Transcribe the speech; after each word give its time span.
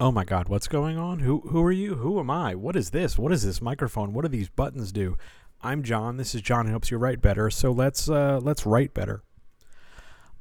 Oh 0.00 0.12
my 0.12 0.24
god, 0.24 0.48
what's 0.48 0.68
going 0.68 0.96
on? 0.96 1.18
Who 1.18 1.40
who 1.48 1.60
are 1.60 1.72
you? 1.72 1.96
Who 1.96 2.20
am 2.20 2.30
I? 2.30 2.54
What 2.54 2.76
is 2.76 2.90
this? 2.90 3.18
What 3.18 3.32
is 3.32 3.42
this 3.42 3.60
microphone? 3.60 4.12
What 4.12 4.22
do 4.22 4.28
these 4.28 4.48
buttons 4.48 4.92
do? 4.92 5.18
I'm 5.60 5.82
John. 5.82 6.18
This 6.18 6.36
is 6.36 6.40
John 6.40 6.66
who 6.66 6.70
helps 6.70 6.92
you 6.92 6.98
write 6.98 7.20
better. 7.20 7.50
So 7.50 7.72
let's 7.72 8.08
uh 8.08 8.38
let's 8.40 8.64
write 8.64 8.94
better. 8.94 9.24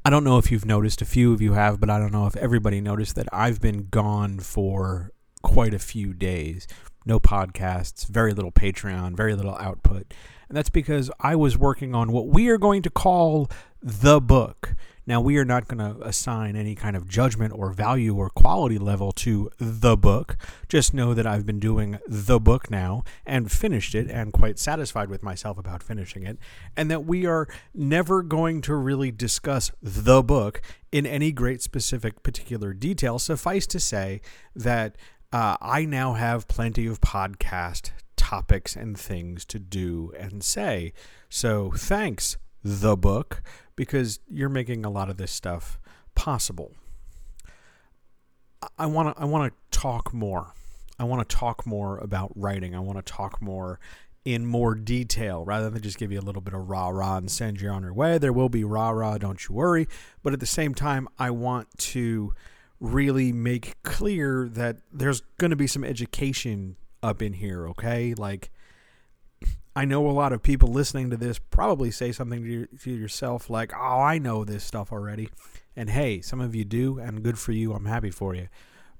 I 0.05 0.11
don't 0.11 0.23
know 0.23 0.38
if 0.38 0.52
you've 0.52 0.66
noticed, 0.66 1.02
a 1.02 1.05
few 1.05 1.33
of 1.33 1.41
you 1.41 1.53
have, 1.53 1.80
but 1.80 1.89
I 1.89 1.97
don't 1.97 2.11
know 2.11 2.27
if 2.27 2.38
everybody 2.38 2.81
noticed 2.81 3.16
that 3.16 3.27
I've 3.33 3.59
been 3.59 3.88
gone 3.89 4.39
for 4.39 5.11
quite 5.41 5.73
a 5.73 5.80
few 5.80 6.13
days. 6.13 6.67
No 7.03 7.19
podcasts, 7.19 8.05
very 8.08 8.33
little 8.33 8.52
Patreon, 8.52 9.17
very 9.17 9.33
little 9.33 9.55
output. 9.55 10.13
And 10.49 10.55
that's 10.55 10.69
because 10.69 11.09
I 11.19 11.35
was 11.35 11.58
working 11.58 11.95
on 11.95 12.11
what 12.11 12.27
we 12.27 12.47
are 12.49 12.59
going 12.59 12.83
to 12.83 12.91
call 12.91 13.49
the 13.81 14.21
book. 14.21 14.75
Now, 15.07 15.21
we 15.21 15.38
are 15.38 15.45
not 15.45 15.70
going 15.70 15.79
to 15.79 15.99
assign 16.05 16.57
any 16.57 16.75
kind 16.75 16.97
of 16.97 17.07
judgment 17.07 17.53
or 17.55 17.71
value 17.71 18.16
or 18.17 18.29
quality 18.29 18.77
level 18.77 19.13
to 19.13 19.49
the 19.57 19.95
book. 19.95 20.38
Just 20.67 20.93
know 20.93 21.13
that 21.13 21.25
I've 21.25 21.45
been 21.45 21.61
doing 21.61 21.97
the 22.05 22.41
book 22.41 22.69
now 22.69 23.05
and 23.25 23.50
finished 23.50 23.95
it 23.95 24.11
and 24.11 24.33
quite 24.33 24.59
satisfied 24.59 25.09
with 25.09 25.23
myself 25.23 25.58
about 25.58 25.81
finishing 25.81 26.23
it. 26.23 26.38
And 26.75 26.91
that 26.91 27.05
we 27.05 27.25
are 27.25 27.47
never 27.73 28.22
going 28.22 28.59
to 28.61 28.75
really 28.75 29.11
discuss 29.11 29.72
the 29.81 30.22
book 30.22 30.61
in 30.91 31.05
any 31.05 31.31
great 31.31 31.61
specific 31.61 32.22
particular 32.22 32.73
detail. 32.73 33.17
Suffice 33.17 33.66
to 33.67 33.80
say 33.80 34.19
that 34.55 34.97
uh, 35.31 35.55
I 35.61 35.85
now 35.85 36.13
have 36.13 36.50
plenty 36.50 36.85
of 36.85 37.00
podcast 37.00 37.91
topics 38.17 38.75
and 38.75 38.97
things 38.97 39.45
to 39.45 39.58
do 39.58 40.11
and 40.19 40.44
say. 40.44 40.91
So 41.30 41.72
thanks, 41.72 42.38
the 42.61 42.97
book 42.97 43.41
because 43.78 44.20
you're 44.28 44.50
making 44.50 44.83
a 44.83 44.89
lot 44.89 45.09
of 45.09 45.16
this 45.16 45.31
stuff 45.31 45.80
possible. 46.16 46.73
I 48.78 48.88
want 48.88 49.16
to 49.16 49.22
I 49.22 49.25
want 49.25 49.53
to 49.53 49.80
talk 49.80 50.14
more. 50.14 50.53
I 51.00 51.06
want 51.06 51.28
to 51.28 51.36
talk 51.36 51.66
more 51.66 52.00
about 52.00 52.34
writing. 52.36 52.75
I 52.75 52.80
want 52.80 52.97
to 52.97 53.14
talk 53.14 53.42
more 53.42 53.80
in 54.25 54.45
more 54.45 54.75
detail 54.75 55.45
rather 55.45 55.69
than 55.69 55.81
just 55.81 55.97
give 55.97 56.11
you 56.11 56.19
a 56.19 56.22
little 56.22 56.42
bit 56.42 56.53
of 56.53 56.67
rah 56.67 56.89
rah 56.89 57.16
and 57.16 57.31
send 57.31 57.61
you 57.61 57.69
on 57.69 57.84
your 57.84 57.94
way. 57.94 58.17
There 58.17 58.34
will 58.34 58.50
be 58.50 58.66
rah 58.66 58.89
rah, 58.89 59.17
don't 59.17 59.47
you 59.47 59.56
worry. 59.56 59.88
But 60.22 60.34
at 60.34 60.41
the 60.41 60.45
same 60.45 60.75
time, 60.75 61.08
I 61.17 61.30
want 61.30 61.69
to 61.78 62.34
really 62.81 63.31
make 63.31 63.81
clear 63.84 64.50
that 64.50 64.78
there's 64.91 65.22
going 65.38 65.52
to 65.52 65.56
be 65.56 65.67
some 65.67 65.84
education 65.84 66.75
up 67.02 67.22
in 67.22 67.34
here, 67.34 67.67
okay? 67.69 68.14
Like 68.16 68.52
I 69.78 69.86
know 69.86 70.09
a 70.09 70.11
lot 70.11 70.33
of 70.33 70.42
people 70.42 70.70
listening 70.70 71.11
to 71.11 71.17
this 71.17 71.38
probably 71.38 71.92
say 71.92 72.11
something 72.11 72.42
to, 72.44 72.50
your, 72.50 72.66
to 72.81 72.92
yourself 72.92 73.47
like, 73.47 73.72
"Oh, 73.75 74.02
I 74.02 74.17
know 74.17 74.44
this 74.44 74.64
stuff 74.64 74.92
already." 74.92 75.30
And 75.75 75.92
hey, 75.92 76.19
some 76.19 76.42
of 76.42 76.56
you 76.56 76.66
do, 76.66 76.97
and 76.97 77.22
good 77.22 77.38
for 77.38 77.52
you. 77.52 77.73
I'm 77.73 77.86
happy 77.86 78.09
for 78.09 78.34
you. 78.34 78.47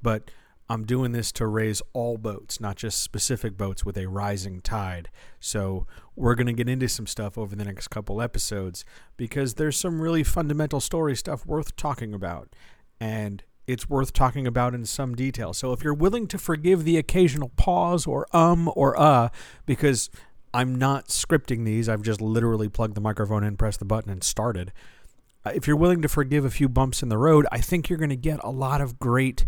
But 0.04 0.30
I'm 0.70 0.86
doing 0.86 1.14
this 1.14 1.32
to 1.32 1.48
raise 1.48 1.82
all 1.94 2.20
boats, 2.20 2.62
not 2.62 2.76
just 2.76 3.02
specific 3.02 3.58
boats 3.58 3.86
with 3.86 3.98
a 3.98 4.06
rising 4.06 4.62
tide. 4.62 5.10
So, 5.40 5.88
we're 6.16 6.36
going 6.36 6.46
to 6.46 6.54
get 6.54 6.70
into 6.70 6.88
some 6.88 7.08
stuff 7.08 7.40
over 7.40 7.56
the 7.56 7.66
next 7.66 7.88
couple 7.88 8.22
episodes 8.22 8.86
because 9.18 9.56
there's 9.56 9.78
some 9.78 10.00
really 10.00 10.24
fundamental 10.24 10.80
story 10.80 11.16
stuff 11.16 11.44
worth 11.48 11.76
talking 11.76 12.14
about. 12.14 12.56
And 13.00 13.44
it's 13.66 13.90
worth 13.90 14.14
talking 14.14 14.46
about 14.46 14.76
in 14.76 14.86
some 14.86 15.16
detail. 15.16 15.54
So, 15.54 15.74
if 15.74 15.84
you're 15.84 15.96
willing 15.96 16.28
to 16.28 16.38
forgive 16.38 16.84
the 16.84 16.98
occasional 16.98 17.50
pause 17.56 18.06
or 18.06 18.28
um 18.32 18.72
or 18.76 18.96
uh, 19.00 19.30
because 19.66 20.12
I'm 20.54 20.76
not 20.76 21.08
scripting 21.08 21.66
these. 21.66 21.90
I've 21.90 22.02
just 22.02 22.22
literally 22.22 22.70
plugged 22.70 22.96
the 22.96 23.02
microphone 23.02 23.44
in, 23.44 23.58
pressed 23.58 23.80
the 23.80 23.86
button, 23.86 24.12
and 24.12 24.24
started. 24.24 24.72
Uh, 25.46 25.52
if 25.54 25.68
you're 25.68 25.76
willing 25.76 26.02
to 26.02 26.10
forgive 26.10 26.46
a 26.46 26.50
few 26.50 26.68
bumps 26.68 27.04
in 27.04 27.10
the 27.10 27.18
road, 27.18 27.46
I 27.52 27.60
think 27.60 27.90
you're 27.90 28.00
going 28.00 28.10
to 28.10 28.16
get 28.16 28.40
a 28.44 28.52
lot 28.52 28.82
of 28.82 29.00
great 29.00 29.46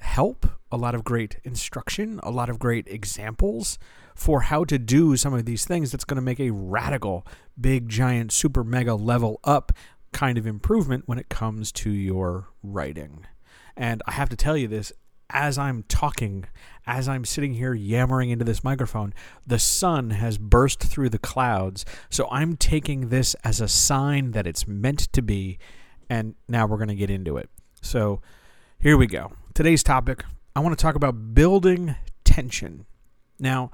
help, 0.00 0.46
a 0.70 0.76
lot 0.76 0.94
of 0.94 1.04
great 1.04 1.38
instruction, 1.44 2.20
a 2.22 2.30
lot 2.30 2.50
of 2.50 2.58
great 2.58 2.86
examples 2.88 3.78
for 4.14 4.42
how 4.42 4.64
to 4.64 4.78
do 4.78 5.16
some 5.16 5.32
of 5.32 5.44
these 5.44 5.64
things 5.64 5.90
that's 5.90 6.04
going 6.04 6.16
to 6.16 6.22
make 6.22 6.40
a 6.40 6.50
radical, 6.50 7.26
big, 7.60 7.88
giant, 7.88 8.32
super 8.32 8.64
mega 8.64 8.94
level 8.94 9.40
up 9.44 9.72
kind 10.12 10.36
of 10.36 10.46
improvement 10.46 11.04
when 11.06 11.18
it 11.18 11.28
comes 11.28 11.72
to 11.72 11.90
your 11.90 12.48
writing. 12.62 13.26
And 13.76 14.02
I 14.06 14.12
have 14.12 14.28
to 14.28 14.36
tell 14.36 14.56
you 14.56 14.68
this 14.68 14.92
as 15.32 15.58
I'm 15.58 15.84
talking, 15.84 16.44
as 16.86 17.08
I'm 17.08 17.24
sitting 17.24 17.54
here 17.54 17.74
yammering 17.74 18.30
into 18.30 18.44
this 18.44 18.62
microphone, 18.62 19.14
the 19.46 19.58
sun 19.58 20.10
has 20.10 20.38
burst 20.38 20.80
through 20.80 21.08
the 21.08 21.18
clouds. 21.18 21.84
So 22.10 22.28
I'm 22.30 22.56
taking 22.56 23.08
this 23.08 23.34
as 23.42 23.60
a 23.60 23.68
sign 23.68 24.32
that 24.32 24.46
it's 24.46 24.68
meant 24.68 25.12
to 25.12 25.22
be. 25.22 25.58
And 26.08 26.34
now 26.48 26.66
we're 26.66 26.76
going 26.76 26.88
to 26.88 26.94
get 26.94 27.10
into 27.10 27.36
it. 27.36 27.48
So 27.80 28.20
here 28.78 28.96
we 28.96 29.06
go. 29.06 29.32
Today's 29.54 29.82
topic 29.82 30.24
I 30.54 30.60
want 30.60 30.76
to 30.76 30.82
talk 30.82 30.94
about 30.94 31.34
building 31.34 31.94
tension. 32.24 32.84
Now, 33.38 33.70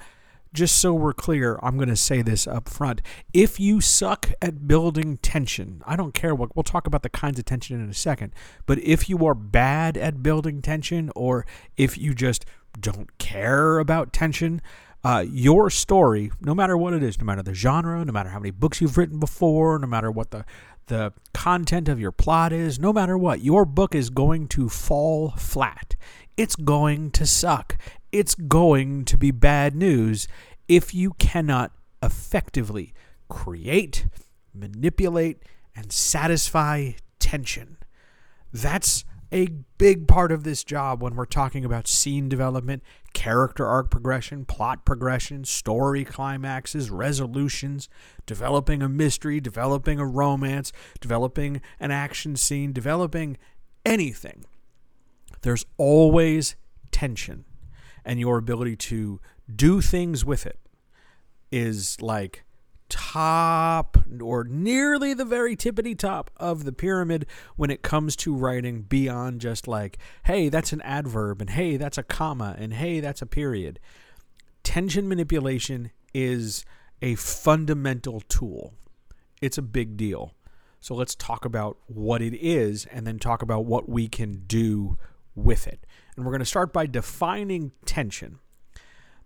just 0.52 0.76
so 0.76 0.94
we're 0.94 1.12
clear, 1.12 1.58
I'm 1.62 1.76
going 1.76 1.88
to 1.88 1.96
say 1.96 2.22
this 2.22 2.46
up 2.46 2.68
front. 2.68 3.02
If 3.32 3.60
you 3.60 3.80
suck 3.80 4.32
at 4.40 4.66
building 4.66 5.18
tension, 5.18 5.82
I 5.86 5.96
don't 5.96 6.14
care 6.14 6.34
what, 6.34 6.54
we'll 6.56 6.62
talk 6.62 6.86
about 6.86 7.02
the 7.02 7.08
kinds 7.08 7.38
of 7.38 7.44
tension 7.44 7.80
in 7.80 7.88
a 7.88 7.94
second, 7.94 8.34
but 8.66 8.78
if 8.78 9.08
you 9.08 9.24
are 9.26 9.34
bad 9.34 9.96
at 9.96 10.22
building 10.22 10.62
tension 10.62 11.10
or 11.14 11.46
if 11.76 11.98
you 11.98 12.14
just 12.14 12.44
don't 12.80 13.16
care 13.18 13.78
about 13.78 14.12
tension, 14.12 14.60
uh, 15.04 15.24
your 15.28 15.70
story, 15.70 16.30
no 16.40 16.54
matter 16.54 16.76
what 16.76 16.92
it 16.92 17.02
is, 17.02 17.18
no 17.18 17.24
matter 17.24 17.42
the 17.42 17.54
genre, 17.54 18.04
no 18.04 18.12
matter 18.12 18.30
how 18.30 18.38
many 18.38 18.50
books 18.50 18.80
you've 18.80 18.98
written 18.98 19.20
before, 19.20 19.78
no 19.78 19.86
matter 19.86 20.10
what 20.10 20.30
the 20.30 20.44
the 20.88 21.12
content 21.34 21.88
of 21.88 22.00
your 22.00 22.10
plot 22.10 22.52
is, 22.52 22.78
no 22.78 22.92
matter 22.92 23.16
what, 23.16 23.42
your 23.42 23.64
book 23.64 23.94
is 23.94 24.10
going 24.10 24.48
to 24.48 24.68
fall 24.68 25.30
flat. 25.32 25.94
It's 26.36 26.56
going 26.56 27.10
to 27.12 27.26
suck 27.26 27.76
it's 28.12 28.34
going 28.34 29.04
to 29.06 29.16
be 29.16 29.30
bad 29.30 29.74
news 29.74 30.28
if 30.66 30.94
you 30.94 31.12
cannot 31.14 31.72
effectively 32.02 32.92
create, 33.28 34.06
manipulate, 34.54 35.42
and 35.74 35.92
satisfy 35.92 36.92
tension. 37.18 37.76
That's 38.52 39.04
a 39.30 39.48
big 39.76 40.08
part 40.08 40.32
of 40.32 40.42
this 40.42 40.64
job 40.64 41.02
when 41.02 41.14
we're 41.14 41.26
talking 41.26 41.64
about 41.64 41.86
scene 41.86 42.28
development, 42.28 42.82
character 43.12 43.66
arc 43.66 43.90
progression, 43.90 44.46
plot 44.46 44.86
progression, 44.86 45.44
story 45.44 46.04
climaxes, 46.04 46.90
resolutions, 46.90 47.88
developing 48.24 48.82
a 48.82 48.88
mystery, 48.88 49.38
developing 49.40 49.98
a 49.98 50.06
romance, 50.06 50.72
developing 51.00 51.60
an 51.78 51.90
action 51.90 52.36
scene, 52.36 52.72
developing 52.72 53.36
anything. 53.84 54.44
There's 55.42 55.66
always 55.76 56.56
tension 56.90 57.44
and 58.08 58.18
your 58.18 58.38
ability 58.38 58.74
to 58.74 59.20
do 59.54 59.82
things 59.82 60.24
with 60.24 60.46
it 60.46 60.58
is 61.52 62.00
like 62.00 62.44
top 62.88 63.98
or 64.22 64.44
nearly 64.44 65.12
the 65.12 65.26
very 65.26 65.54
tippity 65.54 65.96
top 65.96 66.30
of 66.38 66.64
the 66.64 66.72
pyramid 66.72 67.26
when 67.56 67.70
it 67.70 67.82
comes 67.82 68.16
to 68.16 68.34
writing 68.34 68.80
beyond 68.80 69.42
just 69.42 69.68
like, 69.68 69.98
hey, 70.24 70.48
that's 70.48 70.72
an 70.72 70.80
adverb, 70.80 71.42
and 71.42 71.50
hey, 71.50 71.76
that's 71.76 71.98
a 71.98 72.02
comma, 72.02 72.56
and 72.58 72.72
hey, 72.72 72.98
that's 72.98 73.20
a 73.20 73.26
period. 73.26 73.78
Tension 74.62 75.06
manipulation 75.06 75.90
is 76.14 76.64
a 77.02 77.14
fundamental 77.14 78.22
tool, 78.22 78.72
it's 79.42 79.58
a 79.58 79.62
big 79.62 79.98
deal. 79.98 80.32
So 80.80 80.94
let's 80.94 81.14
talk 81.14 81.44
about 81.44 81.76
what 81.86 82.22
it 82.22 82.34
is 82.34 82.86
and 82.86 83.06
then 83.06 83.18
talk 83.18 83.42
about 83.42 83.66
what 83.66 83.86
we 83.88 84.08
can 84.08 84.44
do 84.46 84.96
with 85.34 85.66
it. 85.66 85.84
And 86.18 86.26
we're 86.26 86.32
going 86.32 86.40
to 86.40 86.46
start 86.46 86.72
by 86.72 86.86
defining 86.86 87.70
tension. 87.86 88.40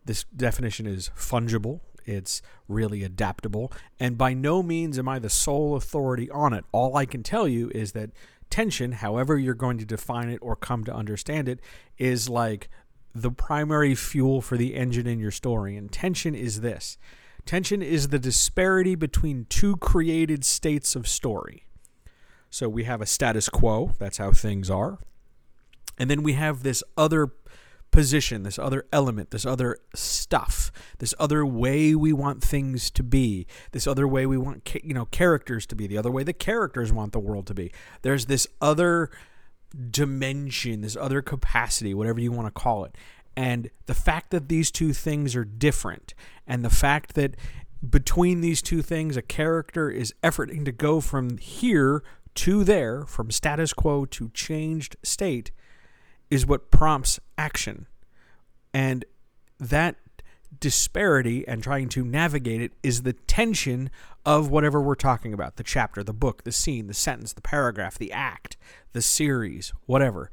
This 0.04 0.24
definition 0.24 0.86
is 0.86 1.10
fungible, 1.16 1.80
it's 2.04 2.42
really 2.68 3.02
adaptable, 3.02 3.72
and 3.98 4.18
by 4.18 4.34
no 4.34 4.62
means 4.62 4.98
am 4.98 5.08
I 5.08 5.18
the 5.18 5.30
sole 5.30 5.74
authority 5.74 6.28
on 6.28 6.52
it. 6.52 6.66
All 6.70 6.94
I 6.94 7.06
can 7.06 7.22
tell 7.22 7.48
you 7.48 7.70
is 7.74 7.92
that 7.92 8.10
tension, 8.50 8.92
however 8.92 9.38
you're 9.38 9.54
going 9.54 9.78
to 9.78 9.86
define 9.86 10.28
it 10.28 10.40
or 10.42 10.54
come 10.54 10.84
to 10.84 10.94
understand 10.94 11.48
it, 11.48 11.60
is 11.96 12.28
like 12.28 12.68
the 13.14 13.30
primary 13.30 13.94
fuel 13.94 14.42
for 14.42 14.58
the 14.58 14.74
engine 14.74 15.06
in 15.06 15.18
your 15.18 15.30
story. 15.30 15.78
And 15.78 15.90
tension 15.90 16.34
is 16.34 16.60
this 16.60 16.98
tension 17.46 17.80
is 17.80 18.08
the 18.08 18.18
disparity 18.18 18.96
between 18.96 19.46
two 19.48 19.78
created 19.78 20.44
states 20.44 20.94
of 20.94 21.08
story. 21.08 21.64
So 22.50 22.68
we 22.68 22.84
have 22.84 23.00
a 23.00 23.06
status 23.06 23.48
quo, 23.48 23.94
that's 23.98 24.18
how 24.18 24.32
things 24.32 24.68
are. 24.68 24.98
And 25.98 26.10
then 26.10 26.22
we 26.22 26.34
have 26.34 26.62
this 26.62 26.82
other 26.96 27.30
position, 27.92 28.42
this 28.42 28.58
other 28.58 28.86
element, 28.92 29.30
this 29.30 29.46
other 29.46 29.78
stuff, 29.94 30.72
this 30.98 31.14
other 31.20 31.46
way 31.46 31.94
we 31.94 32.12
want 32.12 32.42
things 32.42 32.90
to 32.90 33.02
be, 33.02 33.46
this 33.70 33.86
other 33.86 34.08
way 34.08 34.26
we 34.26 34.38
want 34.38 34.74
you 34.82 34.94
know 34.94 35.04
characters 35.06 35.66
to 35.66 35.76
be, 35.76 35.86
the 35.86 35.98
other 35.98 36.10
way 36.10 36.24
the 36.24 36.32
characters 36.32 36.92
want 36.92 37.12
the 37.12 37.20
world 37.20 37.46
to 37.46 37.54
be. 37.54 37.70
There's 38.00 38.26
this 38.26 38.48
other 38.60 39.10
dimension, 39.90 40.80
this 40.80 40.96
other 40.96 41.22
capacity, 41.22 41.94
whatever 41.94 42.20
you 42.20 42.32
want 42.32 42.52
to 42.52 42.60
call 42.60 42.84
it. 42.84 42.96
And 43.36 43.70
the 43.86 43.94
fact 43.94 44.30
that 44.30 44.48
these 44.48 44.70
two 44.70 44.92
things 44.92 45.36
are 45.36 45.44
different, 45.44 46.14
and 46.46 46.64
the 46.64 46.70
fact 46.70 47.14
that 47.14 47.36
between 47.88 48.40
these 48.40 48.62
two 48.62 48.82
things, 48.82 49.16
a 49.16 49.22
character 49.22 49.90
is 49.90 50.14
efforting 50.22 50.64
to 50.64 50.72
go 50.72 51.00
from 51.00 51.38
here 51.38 52.02
to 52.34 52.64
there, 52.64 53.04
from 53.04 53.30
status 53.30 53.72
quo 53.72 54.04
to 54.06 54.30
changed 54.30 54.96
state, 55.02 55.50
is 56.32 56.46
what 56.46 56.70
prompts 56.70 57.20
action. 57.37 57.87
And 58.73 59.05
that 59.61 59.96
disparity 60.58 61.46
and 61.46 61.62
trying 61.62 61.90
to 61.90 62.06
navigate 62.06 62.62
it 62.62 62.73
is 62.82 63.02
the 63.02 63.12
tension 63.12 63.90
of 64.25 64.49
whatever 64.49 64.81
we're 64.81 64.94
talking 64.94 65.34
about 65.34 65.56
the 65.56 65.62
chapter, 65.62 66.02
the 66.02 66.14
book, 66.14 66.44
the 66.44 66.50
scene, 66.50 66.87
the 66.87 66.94
sentence, 66.94 67.34
the 67.34 67.43
paragraph, 67.43 67.99
the 67.99 68.11
act, 68.12 68.56
the 68.94 69.02
series, 69.02 69.75
whatever. 69.84 70.31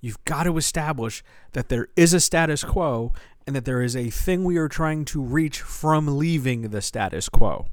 You've 0.00 0.24
got 0.24 0.44
to 0.44 0.56
establish 0.56 1.22
that 1.52 1.68
there 1.68 1.86
is 1.94 2.12
a 2.12 2.18
status 2.18 2.64
quo 2.64 3.12
and 3.46 3.54
that 3.54 3.64
there 3.64 3.82
is 3.82 3.94
a 3.94 4.10
thing 4.10 4.42
we 4.42 4.56
are 4.56 4.68
trying 4.68 5.04
to 5.06 5.22
reach 5.22 5.60
from 5.60 6.18
leaving 6.18 6.70
the 6.70 6.82
status 6.82 7.28
quo. 7.28 7.68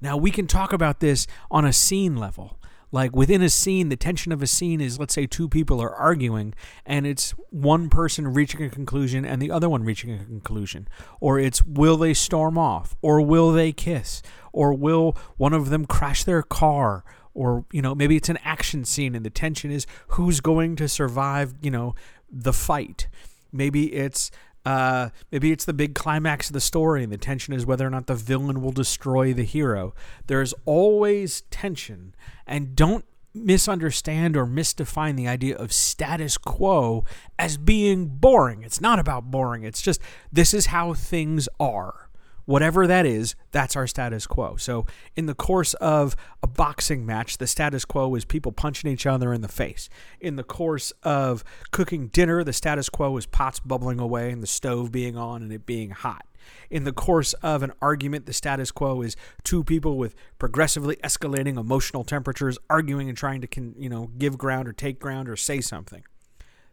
Now, 0.00 0.16
we 0.16 0.30
can 0.30 0.46
talk 0.46 0.72
about 0.72 1.00
this 1.00 1.26
on 1.50 1.66
a 1.66 1.74
scene 1.74 2.16
level. 2.16 2.56
Like 2.92 3.14
within 3.14 3.42
a 3.42 3.48
scene, 3.48 3.88
the 3.88 3.96
tension 3.96 4.32
of 4.32 4.42
a 4.42 4.46
scene 4.46 4.80
is 4.80 4.98
let's 4.98 5.14
say 5.14 5.26
two 5.26 5.48
people 5.48 5.80
are 5.80 5.94
arguing 5.94 6.54
and 6.84 7.06
it's 7.06 7.30
one 7.50 7.88
person 7.88 8.28
reaching 8.28 8.62
a 8.62 8.70
conclusion 8.70 9.24
and 9.24 9.40
the 9.40 9.50
other 9.50 9.68
one 9.68 9.84
reaching 9.84 10.12
a 10.12 10.24
conclusion. 10.24 10.88
Or 11.20 11.38
it's 11.38 11.62
will 11.62 11.96
they 11.96 12.14
storm 12.14 12.58
off? 12.58 12.96
Or 13.00 13.20
will 13.20 13.52
they 13.52 13.72
kiss? 13.72 14.22
Or 14.52 14.74
will 14.74 15.16
one 15.36 15.52
of 15.52 15.70
them 15.70 15.86
crash 15.86 16.24
their 16.24 16.42
car? 16.42 17.04
Or, 17.32 17.64
you 17.70 17.80
know, 17.80 17.94
maybe 17.94 18.16
it's 18.16 18.28
an 18.28 18.38
action 18.44 18.84
scene 18.84 19.14
and 19.14 19.24
the 19.24 19.30
tension 19.30 19.70
is 19.70 19.86
who's 20.08 20.40
going 20.40 20.74
to 20.76 20.88
survive, 20.88 21.54
you 21.60 21.70
know, 21.70 21.94
the 22.30 22.52
fight. 22.52 23.08
Maybe 23.52 23.92
it's 23.92 24.30
uh, 24.64 25.10
maybe 25.30 25.52
it's 25.52 25.64
the 25.64 25.72
big 25.72 25.94
climax 25.94 26.48
of 26.48 26.52
the 26.52 26.60
story, 26.60 27.02
and 27.02 27.12
the 27.12 27.18
tension 27.18 27.54
is 27.54 27.64
whether 27.64 27.86
or 27.86 27.90
not 27.90 28.06
the 28.06 28.14
villain 28.14 28.60
will 28.60 28.72
destroy 28.72 29.32
the 29.32 29.44
hero. 29.44 29.94
There's 30.26 30.54
always 30.64 31.42
tension, 31.50 32.14
and 32.46 32.76
don't 32.76 33.04
misunderstand 33.32 34.36
or 34.36 34.44
misdefine 34.44 35.16
the 35.16 35.28
idea 35.28 35.56
of 35.56 35.72
status 35.72 36.36
quo 36.36 37.04
as 37.38 37.56
being 37.56 38.06
boring. 38.06 38.62
It's 38.62 38.80
not 38.80 38.98
about 38.98 39.30
boring, 39.30 39.62
it's 39.62 39.82
just 39.82 40.00
this 40.32 40.52
is 40.52 40.66
how 40.66 40.94
things 40.94 41.48
are 41.58 42.09
whatever 42.50 42.84
that 42.84 43.06
is, 43.06 43.36
that's 43.52 43.76
our 43.76 43.86
status 43.86 44.26
quo. 44.26 44.56
So, 44.56 44.84
in 45.14 45.26
the 45.26 45.36
course 45.36 45.74
of 45.74 46.16
a 46.42 46.48
boxing 46.48 47.06
match, 47.06 47.38
the 47.38 47.46
status 47.46 47.84
quo 47.84 48.12
is 48.16 48.24
people 48.24 48.50
punching 48.50 48.90
each 48.90 49.06
other 49.06 49.32
in 49.32 49.40
the 49.40 49.48
face. 49.48 49.88
In 50.20 50.34
the 50.34 50.42
course 50.42 50.92
of 51.04 51.44
cooking 51.70 52.08
dinner, 52.08 52.42
the 52.42 52.52
status 52.52 52.88
quo 52.88 53.16
is 53.16 53.24
pots 53.24 53.60
bubbling 53.60 54.00
away 54.00 54.32
and 54.32 54.42
the 54.42 54.48
stove 54.48 54.90
being 54.90 55.16
on 55.16 55.42
and 55.42 55.52
it 55.52 55.64
being 55.64 55.90
hot. 55.90 56.26
In 56.70 56.82
the 56.82 56.92
course 56.92 57.34
of 57.34 57.62
an 57.62 57.70
argument, 57.80 58.26
the 58.26 58.32
status 58.32 58.72
quo 58.72 59.00
is 59.00 59.14
two 59.44 59.62
people 59.62 59.96
with 59.96 60.16
progressively 60.40 60.96
escalating 61.04 61.56
emotional 61.56 62.02
temperatures 62.02 62.58
arguing 62.68 63.08
and 63.08 63.16
trying 63.16 63.42
to, 63.42 63.74
you 63.78 63.88
know, 63.88 64.10
give 64.18 64.36
ground 64.36 64.66
or 64.66 64.72
take 64.72 64.98
ground 64.98 65.28
or 65.28 65.36
say 65.36 65.60
something. 65.60 66.02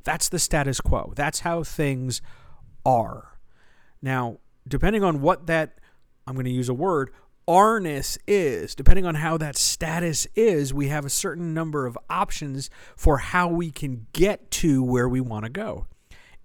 That's 0.04 0.28
the 0.28 0.40
status 0.40 0.82
quo. 0.82 1.14
That's 1.16 1.42
how 1.42 1.64
things 1.64 2.20
are. 2.84 3.38
Now, 4.02 4.38
depending 4.68 5.04
on 5.04 5.22
what 5.22 5.48
that, 5.48 5.80
I'm 6.26 6.34
going 6.34 6.46
to 6.46 6.52
use 6.52 6.70
a 6.70 6.74
word, 6.74 7.12
arness 7.48 8.18
is, 8.28 8.76
depending 8.76 9.06
on 9.06 9.16
how 9.16 9.38
that 9.38 9.56
status 9.56 10.28
is, 10.36 10.74
we 10.74 10.90
have 10.90 11.06
a 11.06 11.10
certain 11.10 11.54
number 11.54 11.86
of 11.86 11.98
options 12.10 12.70
for 12.96 13.20
how 13.20 13.48
we 13.48 13.72
can 13.72 14.08
get 14.14 14.52
to 14.52 14.84
where 14.84 15.08
we 15.08 15.22
want 15.22 15.46
to 15.46 15.50
go. 15.50 15.86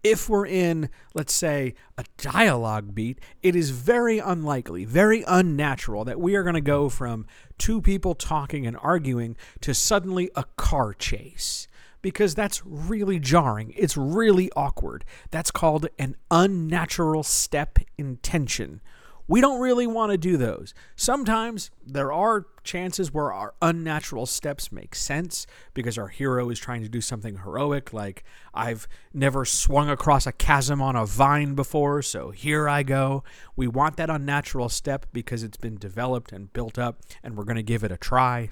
If 0.05 0.29
we're 0.29 0.47
in, 0.47 0.91
let's 1.15 1.33
say, 1.33 1.75
a 1.97 2.05
dialogue 2.17 2.93
beat, 2.93 3.21
it 3.41 3.55
is 3.55 3.71
very 3.71 4.19
unlikely, 4.19 4.85
very 4.85 5.25
unnatural 5.29 6.05
that 6.05 6.21
we 6.21 6.35
are 6.35 6.43
going 6.43 6.57
to 6.57 6.61
go 6.61 6.89
from 6.89 7.25
two 7.57 7.81
people 7.81 8.15
talking 8.15 8.67
and 8.67 8.77
arguing 8.79 9.37
to 9.61 9.75
suddenly 9.75 10.29
a 10.35 10.45
car 10.57 10.93
chase 10.93 11.69
because 12.03 12.35
that's 12.35 12.65
really 12.67 13.19
jarring. 13.19 13.73
It's 13.77 13.97
really 13.97 14.51
awkward. 14.57 15.05
That's 15.31 15.51
called 15.51 15.89
an 15.99 16.17
unnatural 16.31 17.23
step 17.23 17.79
in 17.97 18.17
tension. 18.19 18.81
We 19.29 19.41
don't 19.41 19.61
really 19.61 19.87
want 19.87 20.11
to 20.11 20.19
do 20.19 20.37
those. 20.37 20.75
Sometimes 20.97 21.71
there 21.87 22.13
are 22.13 22.47
chances 22.65 23.15
where 23.15 23.33
our 23.33 23.55
unnatural 23.63 24.27
steps 24.27 24.73
make 24.73 24.95
sense 24.95 25.47
because 25.75 25.97
our 25.97 26.09
hero 26.09 26.51
is 26.51 26.59
trying 26.59 26.83
to 26.83 26.89
do 26.89 27.01
something 27.01 27.39
heroic, 27.39 27.93
like, 27.93 28.25
I've 28.53 28.89
never 29.15 29.45
swung 29.45 29.89
across 29.89 30.27
a 30.27 30.33
chasm 30.33 30.83
on 30.83 30.97
a 30.97 31.07
vine 31.07 31.55
before, 31.55 32.03
so 32.03 32.31
here 32.31 32.69
I 32.69 32.83
go. 32.83 33.23
We 33.55 33.69
want 33.69 33.97
that 33.97 34.11
unnatural 34.11 34.69
step 34.69 35.07
because 35.13 35.43
it's 35.45 35.57
been 35.57 35.79
developed 35.79 36.33
and 36.33 36.53
built 36.53 36.77
up, 36.77 37.01
and 37.23 37.37
we're 37.37 37.45
going 37.45 37.57
to 37.57 37.63
give 37.63 37.85
it 37.85 37.93
a 37.93 37.97
try. 37.97 38.51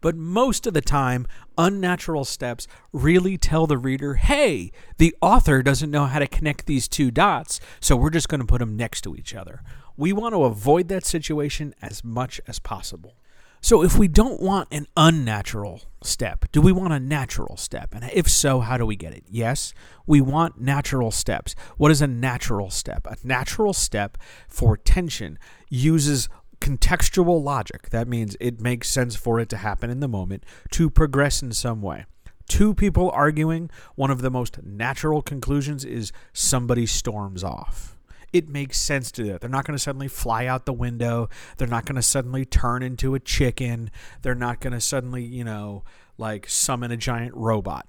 But 0.00 0.16
most 0.16 0.66
of 0.66 0.74
the 0.74 0.80
time, 0.80 1.26
unnatural 1.58 2.24
steps 2.24 2.66
really 2.92 3.36
tell 3.36 3.66
the 3.66 3.78
reader, 3.78 4.14
hey, 4.14 4.72
the 4.98 5.14
author 5.20 5.62
doesn't 5.62 5.90
know 5.90 6.06
how 6.06 6.18
to 6.18 6.26
connect 6.26 6.66
these 6.66 6.88
two 6.88 7.10
dots, 7.10 7.60
so 7.80 7.96
we're 7.96 8.10
just 8.10 8.28
going 8.28 8.40
to 8.40 8.46
put 8.46 8.60
them 8.60 8.76
next 8.76 9.02
to 9.02 9.14
each 9.14 9.34
other. 9.34 9.62
We 9.96 10.12
want 10.12 10.34
to 10.34 10.44
avoid 10.44 10.88
that 10.88 11.04
situation 11.04 11.74
as 11.82 12.02
much 12.02 12.40
as 12.46 12.58
possible. 12.58 13.14
So, 13.62 13.82
if 13.82 13.98
we 13.98 14.08
don't 14.08 14.40
want 14.40 14.68
an 14.70 14.86
unnatural 14.96 15.82
step, 16.02 16.46
do 16.50 16.62
we 16.62 16.72
want 16.72 16.94
a 16.94 17.00
natural 17.00 17.58
step? 17.58 17.94
And 17.94 18.10
if 18.14 18.26
so, 18.26 18.60
how 18.60 18.78
do 18.78 18.86
we 18.86 18.96
get 18.96 19.12
it? 19.12 19.24
Yes, 19.28 19.74
we 20.06 20.22
want 20.22 20.58
natural 20.58 21.10
steps. 21.10 21.54
What 21.76 21.90
is 21.90 22.00
a 22.00 22.06
natural 22.06 22.70
step? 22.70 23.06
A 23.06 23.18
natural 23.22 23.74
step 23.74 24.16
for 24.48 24.78
tension 24.78 25.38
uses 25.68 26.30
contextual 26.60 27.42
logic. 27.42 27.90
That 27.90 28.08
means 28.08 28.36
it 28.40 28.60
makes 28.60 28.88
sense 28.88 29.16
for 29.16 29.40
it 29.40 29.48
to 29.50 29.56
happen 29.56 29.90
in 29.90 30.00
the 30.00 30.08
moment 30.08 30.44
to 30.72 30.90
progress 30.90 31.42
in 31.42 31.52
some 31.52 31.82
way. 31.82 32.04
Two 32.48 32.74
people 32.74 33.10
arguing, 33.12 33.70
one 33.94 34.10
of 34.10 34.22
the 34.22 34.30
most 34.30 34.62
natural 34.62 35.22
conclusions 35.22 35.84
is 35.84 36.12
somebody 36.32 36.84
storms 36.84 37.44
off. 37.44 37.96
It 38.32 38.48
makes 38.48 38.78
sense 38.78 39.10
to 39.12 39.24
do 39.24 39.32
that. 39.32 39.40
They're 39.40 39.50
not 39.50 39.64
going 39.64 39.76
to 39.76 39.82
suddenly 39.82 40.08
fly 40.08 40.46
out 40.46 40.66
the 40.66 40.72
window. 40.72 41.28
They're 41.56 41.68
not 41.68 41.84
going 41.84 41.96
to 41.96 42.02
suddenly 42.02 42.44
turn 42.44 42.82
into 42.82 43.14
a 43.14 43.20
chicken. 43.20 43.90
They're 44.22 44.34
not 44.34 44.60
going 44.60 44.72
to 44.72 44.80
suddenly, 44.80 45.24
you 45.24 45.44
know, 45.44 45.84
like 46.18 46.48
summon 46.48 46.90
a 46.90 46.96
giant 46.96 47.34
robot 47.34 47.86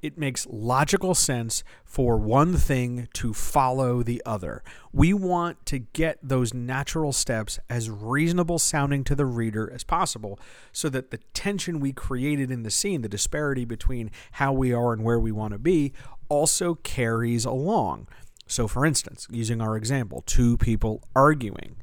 it 0.00 0.16
makes 0.16 0.46
logical 0.48 1.14
sense 1.14 1.64
for 1.84 2.16
one 2.16 2.56
thing 2.56 3.08
to 3.14 3.34
follow 3.34 4.02
the 4.02 4.22
other. 4.24 4.62
We 4.92 5.12
want 5.12 5.66
to 5.66 5.78
get 5.78 6.18
those 6.22 6.54
natural 6.54 7.12
steps 7.12 7.58
as 7.68 7.90
reasonable 7.90 8.58
sounding 8.58 9.04
to 9.04 9.14
the 9.14 9.26
reader 9.26 9.70
as 9.72 9.84
possible 9.84 10.38
so 10.72 10.88
that 10.90 11.10
the 11.10 11.18
tension 11.34 11.80
we 11.80 11.92
created 11.92 12.50
in 12.50 12.62
the 12.62 12.70
scene, 12.70 13.02
the 13.02 13.08
disparity 13.08 13.64
between 13.64 14.10
how 14.32 14.52
we 14.52 14.72
are 14.72 14.92
and 14.92 15.02
where 15.02 15.18
we 15.18 15.32
want 15.32 15.52
to 15.52 15.58
be, 15.58 15.92
also 16.28 16.74
carries 16.76 17.44
along. 17.44 18.06
So, 18.46 18.66
for 18.68 18.86
instance, 18.86 19.26
using 19.30 19.60
our 19.60 19.76
example, 19.76 20.22
two 20.26 20.56
people 20.56 21.02
arguing. 21.14 21.76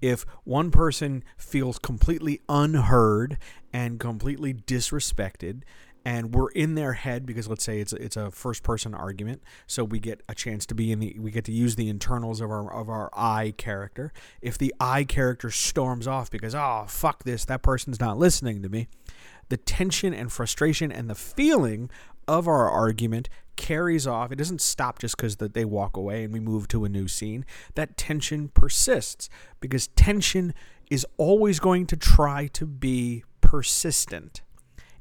If 0.00 0.24
one 0.44 0.70
person 0.70 1.24
feels 1.36 1.78
completely 1.78 2.40
unheard 2.48 3.38
and 3.72 3.98
completely 3.98 4.54
disrespected, 4.54 5.62
and 6.08 6.34
we're 6.34 6.48
in 6.52 6.74
their 6.74 6.94
head 6.94 7.26
because 7.26 7.48
let's 7.48 7.62
say 7.62 7.80
it's 7.80 7.92
it's 7.92 8.16
a 8.16 8.30
first 8.30 8.62
person 8.62 8.94
argument 8.94 9.42
so 9.66 9.84
we 9.84 10.00
get 10.00 10.22
a 10.26 10.34
chance 10.34 10.64
to 10.64 10.74
be 10.74 10.90
in 10.90 11.00
the 11.00 11.14
we 11.20 11.30
get 11.30 11.44
to 11.44 11.52
use 11.52 11.76
the 11.76 11.90
internals 11.90 12.40
of 12.40 12.50
our 12.50 12.72
of 12.72 12.88
our 12.88 13.10
I 13.12 13.52
character. 13.58 14.10
If 14.40 14.56
the 14.56 14.74
I 14.80 15.04
character 15.04 15.50
storms 15.50 16.06
off 16.06 16.30
because 16.30 16.54
oh 16.54 16.86
fuck 16.88 17.24
this 17.24 17.44
that 17.44 17.62
person's 17.62 18.00
not 18.00 18.16
listening 18.16 18.62
to 18.62 18.70
me 18.70 18.88
the 19.50 19.58
tension 19.58 20.14
and 20.14 20.32
frustration 20.32 20.90
and 20.90 21.10
the 21.10 21.14
feeling 21.14 21.90
of 22.26 22.48
our 22.48 22.70
argument 22.70 23.28
carries 23.56 24.06
off. 24.06 24.32
It 24.32 24.36
doesn't 24.36 24.62
stop 24.62 25.00
just 25.00 25.14
because 25.14 25.36
that 25.36 25.52
they 25.52 25.66
walk 25.66 25.94
away 25.94 26.24
and 26.24 26.32
we 26.32 26.40
move 26.40 26.68
to 26.68 26.86
a 26.86 26.88
new 26.88 27.06
scene. 27.08 27.44
That 27.74 27.98
tension 27.98 28.48
persists 28.48 29.28
because 29.60 29.88
tension 29.88 30.54
is 30.90 31.06
always 31.18 31.60
going 31.60 31.86
to 31.88 31.96
try 31.98 32.46
to 32.54 32.64
be 32.64 33.24
persistent 33.42 34.40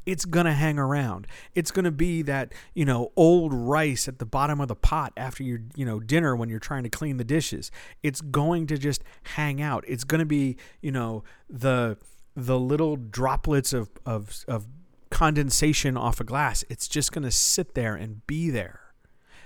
it's 0.07 0.23
going 0.23 0.45
to 0.45 0.53
hang 0.53 0.79
around. 0.79 1.27
It's 1.53 1.69
going 1.69 1.83
to 1.83 1.91
be 1.91 2.21
that, 2.21 2.53
you 2.73 2.85
know, 2.85 3.11
old 3.17 3.53
rice 3.53 4.07
at 4.07 4.19
the 4.19 4.25
bottom 4.25 4.61
of 4.61 4.69
the 4.69 4.75
pot 4.75 5.11
after 5.17 5.43
your, 5.43 5.59
you 5.75 5.85
know, 5.85 5.99
dinner 5.99 6.33
when 6.33 6.47
you're 6.47 6.59
trying 6.59 6.83
to 6.83 6.89
clean 6.89 7.17
the 7.17 7.25
dishes. 7.25 7.69
It's 8.01 8.21
going 8.21 8.67
to 8.67 8.77
just 8.77 9.03
hang 9.35 9.61
out. 9.61 9.83
It's 9.85 10.05
going 10.05 10.19
to 10.19 10.25
be, 10.25 10.55
you 10.81 10.93
know, 10.93 11.25
the 11.49 11.97
the 12.37 12.57
little 12.57 12.95
droplets 12.95 13.73
of 13.73 13.89
of 14.05 14.45
of 14.47 14.65
condensation 15.11 15.97
off 15.97 16.21
a 16.21 16.23
glass. 16.23 16.63
It's 16.69 16.87
just 16.87 17.11
going 17.11 17.25
to 17.25 17.31
sit 17.31 17.75
there 17.75 17.93
and 17.93 18.25
be 18.27 18.49
there. 18.49 18.79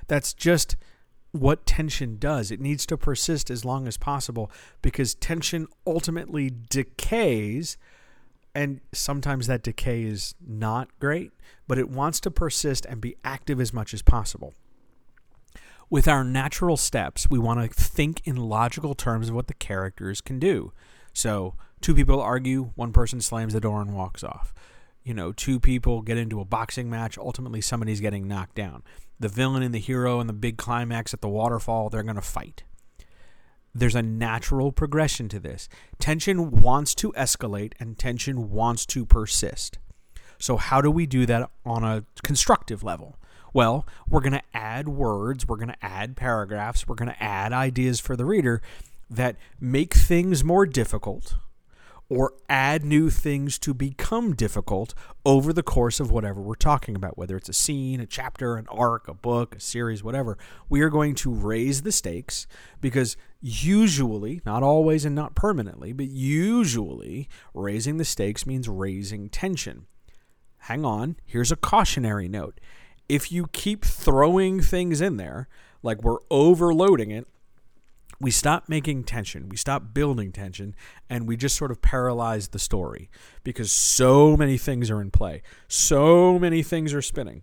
That's 0.07 0.31
just 0.31 0.77
what 1.31 1.65
tension 1.65 2.17
does. 2.19 2.51
It 2.51 2.61
needs 2.61 2.85
to 2.85 2.97
persist 2.97 3.49
as 3.49 3.65
long 3.65 3.87
as 3.87 3.97
possible 3.97 4.51
because 4.83 5.15
tension 5.15 5.67
ultimately 5.87 6.51
decays. 6.51 7.77
And 8.53 8.81
sometimes 8.93 9.47
that 9.47 9.63
decay 9.63 10.03
is 10.03 10.35
not 10.45 10.89
great, 10.99 11.31
but 11.67 11.77
it 11.77 11.89
wants 11.89 12.19
to 12.21 12.31
persist 12.31 12.85
and 12.85 12.99
be 12.99 13.15
active 13.23 13.61
as 13.61 13.73
much 13.73 13.93
as 13.93 14.01
possible. 14.01 14.53
With 15.89 16.07
our 16.07 16.23
natural 16.23 16.77
steps, 16.77 17.29
we 17.29 17.39
want 17.39 17.61
to 17.61 17.73
think 17.73 18.21
in 18.25 18.35
logical 18.35 18.95
terms 18.95 19.29
of 19.29 19.35
what 19.35 19.47
the 19.47 19.53
characters 19.53 20.21
can 20.21 20.39
do. 20.39 20.71
So, 21.13 21.55
two 21.81 21.93
people 21.93 22.21
argue, 22.21 22.71
one 22.75 22.93
person 22.93 23.19
slams 23.19 23.53
the 23.53 23.59
door 23.59 23.81
and 23.81 23.93
walks 23.93 24.23
off. 24.23 24.53
You 25.03 25.13
know, 25.13 25.31
two 25.33 25.59
people 25.59 26.01
get 26.01 26.17
into 26.17 26.39
a 26.39 26.45
boxing 26.45 26.89
match, 26.89 27.17
ultimately 27.17 27.59
somebody's 27.59 27.99
getting 27.99 28.27
knocked 28.27 28.55
down 28.55 28.83
the 29.21 29.29
villain 29.29 29.61
and 29.61 29.73
the 29.73 29.79
hero 29.79 30.19
and 30.19 30.27
the 30.27 30.33
big 30.33 30.57
climax 30.57 31.13
at 31.13 31.21
the 31.21 31.29
waterfall, 31.29 31.89
they're 31.89 32.03
going 32.03 32.15
to 32.15 32.21
fight. 32.21 32.63
There's 33.73 33.95
a 33.95 34.01
natural 34.01 34.71
progression 34.71 35.29
to 35.29 35.39
this. 35.39 35.69
Tension 35.99 36.51
wants 36.51 36.93
to 36.95 37.11
escalate 37.13 37.73
and 37.79 37.97
tension 37.97 38.51
wants 38.51 38.85
to 38.87 39.05
persist. 39.05 39.77
So, 40.39 40.57
how 40.57 40.81
do 40.81 40.89
we 40.89 41.05
do 41.05 41.25
that 41.27 41.49
on 41.65 41.83
a 41.83 42.03
constructive 42.23 42.83
level? 42.83 43.17
Well, 43.53 43.85
we're 44.09 44.21
going 44.21 44.33
to 44.33 44.43
add 44.53 44.87
words, 44.87 45.47
we're 45.47 45.57
going 45.57 45.69
to 45.69 45.85
add 45.85 46.15
paragraphs, 46.15 46.87
we're 46.87 46.95
going 46.95 47.11
to 47.11 47.23
add 47.23 47.53
ideas 47.53 47.99
for 47.99 48.15
the 48.15 48.25
reader 48.25 48.61
that 49.09 49.35
make 49.59 49.93
things 49.93 50.43
more 50.43 50.65
difficult 50.65 51.35
or 52.11 52.33
add 52.49 52.83
new 52.83 53.09
things 53.09 53.57
to 53.57 53.73
become 53.73 54.35
difficult 54.35 54.93
over 55.25 55.53
the 55.53 55.63
course 55.63 56.01
of 56.01 56.11
whatever 56.11 56.41
we're 56.41 56.55
talking 56.55 56.93
about, 56.93 57.17
whether 57.17 57.37
it's 57.37 57.47
a 57.47 57.53
scene, 57.53 58.01
a 58.01 58.05
chapter, 58.05 58.57
an 58.57 58.67
arc, 58.67 59.07
a 59.07 59.13
book, 59.13 59.55
a 59.55 59.61
series, 59.61 60.03
whatever. 60.03 60.37
We 60.67 60.81
are 60.81 60.89
going 60.89 61.15
to 61.15 61.31
raise 61.31 61.83
the 61.83 61.91
stakes 61.93 62.47
because 62.81 63.15
usually, 63.39 64.41
not 64.45 64.61
always 64.61 65.05
and 65.05 65.15
not 65.15 65.35
permanently, 65.35 65.93
but 65.93 66.09
usually, 66.09 67.29
raising 67.53 67.95
the 67.95 68.03
stakes 68.03 68.45
means 68.45 68.67
raising 68.67 69.29
tension. 69.29 69.85
Hang 70.57 70.83
on, 70.83 71.15
here's 71.25 71.53
a 71.53 71.55
cautionary 71.55 72.27
note. 72.27 72.59
If 73.07 73.31
you 73.31 73.47
keep 73.53 73.85
throwing 73.85 74.59
things 74.59 74.99
in 74.99 75.15
there, 75.15 75.47
like 75.81 76.03
we're 76.03 76.19
overloading 76.29 77.09
it, 77.09 77.25
we 78.21 78.31
stop 78.31 78.69
making 78.69 79.03
tension, 79.03 79.49
we 79.49 79.57
stop 79.57 79.93
building 79.93 80.31
tension, 80.31 80.75
and 81.09 81.27
we 81.27 81.35
just 81.35 81.55
sort 81.55 81.71
of 81.71 81.81
paralyze 81.81 82.49
the 82.49 82.59
story 82.59 83.09
because 83.43 83.71
so 83.71 84.37
many 84.37 84.57
things 84.57 84.91
are 84.91 85.01
in 85.01 85.09
play, 85.09 85.41
so 85.67 86.37
many 86.37 86.61
things 86.61 86.93
are 86.93 87.01
spinning. 87.01 87.41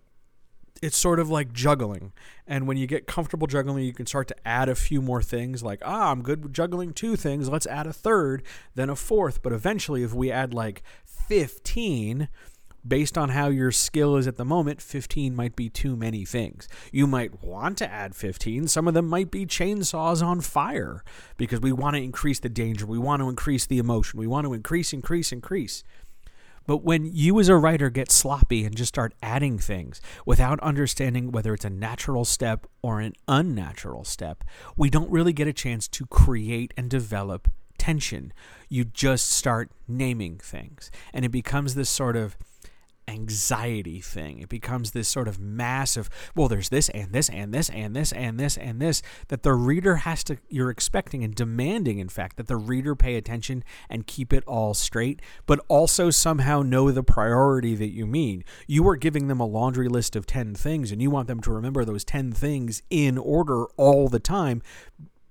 It's 0.81 0.97
sort 0.97 1.19
of 1.19 1.29
like 1.29 1.51
juggling. 1.51 2.13
And 2.47 2.65
when 2.65 2.77
you 2.77 2.87
get 2.87 3.05
comfortable 3.05 3.47
juggling, 3.47 3.83
you 3.83 3.91
can 3.91 4.05
start 4.05 4.29
to 4.29 4.47
add 4.47 4.69
a 4.69 4.75
few 4.75 5.01
more 5.01 5.21
things 5.21 5.61
like, 5.61 5.81
ah, 5.83 6.09
I'm 6.11 6.21
good 6.21 6.41
with 6.41 6.53
juggling 6.53 6.93
two 6.93 7.17
things. 7.17 7.49
Let's 7.49 7.67
add 7.67 7.85
a 7.85 7.91
third, 7.91 8.43
then 8.75 8.89
a 8.89 8.95
fourth. 8.95 9.43
But 9.43 9.51
eventually, 9.51 10.03
if 10.03 10.13
we 10.13 10.31
add 10.31 10.53
like 10.53 10.81
15, 11.05 12.29
based 12.87 13.17
on 13.17 13.29
how 13.29 13.49
your 13.49 13.71
skill 13.71 14.15
is 14.15 14.27
at 14.27 14.37
the 14.37 14.45
moment, 14.45 14.81
15 14.81 15.35
might 15.35 15.55
be 15.55 15.69
too 15.69 15.95
many 15.95 16.25
things. 16.25 16.67
You 16.91 17.07
might 17.07 17.43
want 17.43 17.77
to 17.79 17.91
add 17.91 18.15
15. 18.15 18.67
Some 18.67 18.87
of 18.87 18.93
them 18.93 19.07
might 19.07 19.31
be 19.31 19.45
chainsaws 19.45 20.25
on 20.25 20.41
fire 20.41 21.03
because 21.37 21.59
we 21.59 21.71
want 21.71 21.95
to 21.95 22.01
increase 22.01 22.39
the 22.39 22.49
danger. 22.49 22.85
We 22.85 22.97
want 22.97 23.21
to 23.21 23.29
increase 23.29 23.65
the 23.65 23.79
emotion. 23.79 24.19
We 24.19 24.27
want 24.27 24.45
to 24.45 24.53
increase, 24.53 24.93
increase, 24.93 25.31
increase. 25.31 25.83
But 26.69 26.83
when 26.83 27.05
you 27.05 27.39
as 27.39 27.49
a 27.49 27.55
writer 27.55 27.89
get 27.89 28.11
sloppy 28.11 28.63
and 28.63 28.77
just 28.77 28.89
start 28.89 29.15
adding 29.23 29.57
things 29.57 29.99
without 30.23 30.59
understanding 30.59 31.31
whether 31.31 31.55
it's 31.55 31.65
a 31.65 31.69
natural 31.69 32.25
step 32.25 32.67
or 32.83 32.99
an 32.99 33.13
unnatural 33.27 34.03
step, 34.03 34.43
we 34.77 34.91
don't 34.91 35.09
really 35.09 35.33
get 35.33 35.47
a 35.47 35.53
chance 35.53 35.87
to 35.87 36.05
create 36.05 36.71
and 36.77 36.87
develop 36.87 37.47
tension. 37.79 38.31
You 38.67 38.85
just 38.85 39.31
start 39.31 39.71
naming 39.87 40.37
things. 40.37 40.91
And 41.11 41.25
it 41.25 41.29
becomes 41.29 41.73
this 41.73 41.89
sort 41.89 42.15
of 42.15 42.37
anxiety 43.09 43.99
thing. 43.99 44.39
It 44.39 44.49
becomes 44.49 44.91
this 44.91 45.09
sort 45.09 45.27
of 45.27 45.39
massive, 45.39 46.09
well, 46.35 46.47
there's 46.47 46.69
this 46.69 46.89
and 46.89 47.11
this 47.11 47.29
and 47.29 47.53
this 47.53 47.69
and 47.69 47.95
this 47.95 48.11
and 48.11 48.39
this 48.39 48.57
and 48.57 48.79
this 48.79 49.01
that 49.29 49.43
the 49.43 49.53
reader 49.53 49.97
has 49.97 50.23
to, 50.25 50.37
you're 50.49 50.69
expecting 50.69 51.23
and 51.23 51.33
demanding, 51.33 51.99
in 51.99 52.09
fact, 52.09 52.37
that 52.37 52.47
the 52.47 52.57
reader 52.57 52.95
pay 52.95 53.15
attention 53.15 53.63
and 53.89 54.07
keep 54.07 54.31
it 54.31 54.43
all 54.45 54.73
straight, 54.73 55.21
but 55.45 55.59
also 55.67 56.09
somehow 56.09 56.61
know 56.61 56.91
the 56.91 57.03
priority 57.03 57.75
that 57.75 57.89
you 57.89 58.05
mean. 58.05 58.43
You 58.67 58.87
are 58.87 58.95
giving 58.95 59.27
them 59.27 59.39
a 59.39 59.45
laundry 59.45 59.89
list 59.89 60.15
of 60.15 60.25
10 60.25 60.53
things 60.55 60.91
and 60.91 61.01
you 61.01 61.09
want 61.09 61.27
them 61.27 61.41
to 61.41 61.51
remember 61.51 61.83
those 61.83 62.03
10 62.03 62.31
things 62.31 62.83
in 62.89 63.17
order 63.17 63.65
all 63.77 64.07
the 64.07 64.19
time. 64.19 64.61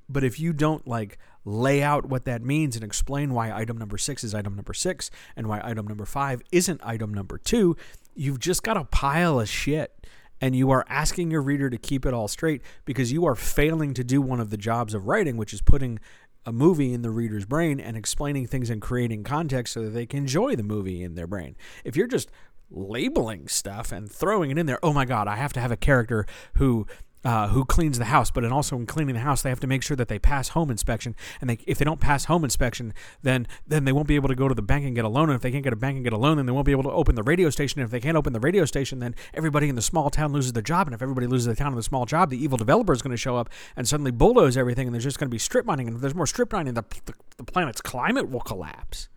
But 0.08 0.24
if 0.24 0.40
you 0.40 0.52
don't 0.52 0.86
like 0.86 1.18
lay 1.44 1.82
out 1.82 2.06
what 2.06 2.24
that 2.24 2.42
means 2.42 2.76
and 2.76 2.84
explain 2.84 3.32
why 3.32 3.52
item 3.52 3.78
number 3.78 3.98
six 3.98 4.22
is 4.22 4.34
item 4.34 4.54
number 4.54 4.74
six 4.74 5.10
and 5.36 5.46
why 5.46 5.60
item 5.62 5.86
number 5.86 6.04
five 6.04 6.42
isn't 6.52 6.80
item 6.84 7.12
number 7.12 7.38
two, 7.38 7.76
you've 8.14 8.38
just 8.38 8.62
got 8.62 8.76
a 8.76 8.84
pile 8.84 9.40
of 9.40 9.48
shit. 9.48 9.94
And 10.40 10.54
you 10.54 10.70
are 10.70 10.84
asking 10.88 11.32
your 11.32 11.42
reader 11.42 11.68
to 11.68 11.78
keep 11.78 12.06
it 12.06 12.14
all 12.14 12.28
straight 12.28 12.62
because 12.84 13.10
you 13.10 13.26
are 13.26 13.34
failing 13.34 13.92
to 13.94 14.04
do 14.04 14.22
one 14.22 14.38
of 14.38 14.50
the 14.50 14.56
jobs 14.56 14.94
of 14.94 15.08
writing, 15.08 15.36
which 15.36 15.52
is 15.52 15.60
putting 15.60 15.98
a 16.46 16.52
movie 16.52 16.94
in 16.94 17.02
the 17.02 17.10
reader's 17.10 17.44
brain 17.44 17.80
and 17.80 17.96
explaining 17.96 18.46
things 18.46 18.70
and 18.70 18.80
creating 18.80 19.24
context 19.24 19.74
so 19.74 19.82
that 19.82 19.90
they 19.90 20.06
can 20.06 20.20
enjoy 20.20 20.54
the 20.54 20.62
movie 20.62 21.02
in 21.02 21.14
their 21.14 21.26
brain. 21.26 21.56
If 21.84 21.96
you're 21.96 22.06
just 22.06 22.30
labeling 22.70 23.48
stuff 23.48 23.92
and 23.92 24.10
throwing 24.10 24.50
it 24.50 24.58
in 24.58 24.66
there, 24.66 24.78
oh 24.82 24.92
my 24.92 25.04
God, 25.04 25.26
I 25.26 25.36
have 25.36 25.52
to 25.54 25.60
have 25.60 25.72
a 25.72 25.76
character 25.76 26.24
who 26.54 26.86
uh, 27.24 27.48
who 27.48 27.64
cleans 27.64 27.98
the 27.98 28.06
house, 28.06 28.30
but 28.30 28.44
and 28.44 28.52
also 28.52 28.76
in 28.76 28.86
cleaning 28.86 29.14
the 29.14 29.20
house, 29.20 29.42
they 29.42 29.48
have 29.48 29.60
to 29.60 29.66
make 29.66 29.82
sure 29.82 29.96
that 29.96 30.08
they 30.08 30.18
pass 30.18 30.50
home 30.50 30.70
inspection. 30.70 31.16
And 31.40 31.50
they, 31.50 31.58
if 31.66 31.78
they 31.78 31.84
don't 31.84 32.00
pass 32.00 32.26
home 32.26 32.44
inspection, 32.44 32.94
then 33.22 33.46
then 33.66 33.84
they 33.84 33.92
won't 33.92 34.06
be 34.06 34.14
able 34.14 34.28
to 34.28 34.34
go 34.34 34.48
to 34.48 34.54
the 34.54 34.62
bank 34.62 34.84
and 34.84 34.94
get 34.94 35.04
a 35.04 35.08
loan. 35.08 35.28
And 35.28 35.36
if 35.36 35.42
they 35.42 35.50
can't 35.50 35.64
get 35.64 35.72
a 35.72 35.76
bank 35.76 35.96
and 35.96 36.04
get 36.04 36.12
a 36.12 36.18
loan, 36.18 36.36
then 36.36 36.46
they 36.46 36.52
won't 36.52 36.66
be 36.66 36.72
able 36.72 36.84
to 36.84 36.92
open 36.92 37.16
the 37.16 37.22
radio 37.22 37.50
station. 37.50 37.80
And 37.80 37.86
if 37.86 37.90
they 37.90 38.00
can't 38.00 38.16
open 38.16 38.32
the 38.32 38.40
radio 38.40 38.64
station, 38.64 39.00
then 39.00 39.14
everybody 39.34 39.68
in 39.68 39.74
the 39.74 39.82
small 39.82 40.10
town 40.10 40.32
loses 40.32 40.52
their 40.52 40.62
job. 40.62 40.86
And 40.86 40.94
if 40.94 41.02
everybody 41.02 41.26
loses 41.26 41.46
the 41.46 41.56
town 41.56 41.68
and 41.68 41.78
the 41.78 41.82
small 41.82 42.06
job, 42.06 42.30
the 42.30 42.42
evil 42.42 42.56
developer 42.56 42.92
is 42.92 43.02
going 43.02 43.12
to 43.12 43.16
show 43.16 43.36
up 43.36 43.48
and 43.76 43.88
suddenly 43.88 44.12
bulldoze 44.12 44.56
everything. 44.56 44.86
And 44.86 44.94
there's 44.94 45.04
just 45.04 45.18
going 45.18 45.28
to 45.28 45.34
be 45.34 45.38
strip 45.38 45.66
mining. 45.66 45.88
And 45.88 45.96
if 45.96 46.02
there's 46.02 46.14
more 46.14 46.26
strip 46.26 46.52
mining, 46.52 46.74
the, 46.74 46.84
the, 47.04 47.14
the 47.36 47.44
planet's 47.44 47.80
climate 47.80 48.30
will 48.30 48.40
collapse. 48.40 49.08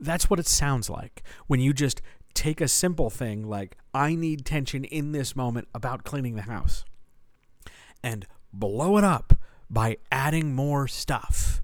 That's 0.00 0.28
what 0.28 0.40
it 0.40 0.46
sounds 0.46 0.90
like 0.90 1.22
when 1.46 1.60
you 1.60 1.72
just 1.72 2.02
take 2.34 2.60
a 2.60 2.66
simple 2.66 3.10
thing 3.10 3.48
like 3.48 3.76
I 3.94 4.16
need 4.16 4.44
tension 4.44 4.82
in 4.82 5.12
this 5.12 5.36
moment 5.36 5.68
about 5.72 6.02
cleaning 6.02 6.34
the 6.34 6.42
house 6.42 6.84
and 8.04 8.26
blow 8.52 8.98
it 8.98 9.02
up 9.02 9.32
by 9.70 9.96
adding 10.12 10.54
more 10.54 10.86
stuff. 10.86 11.62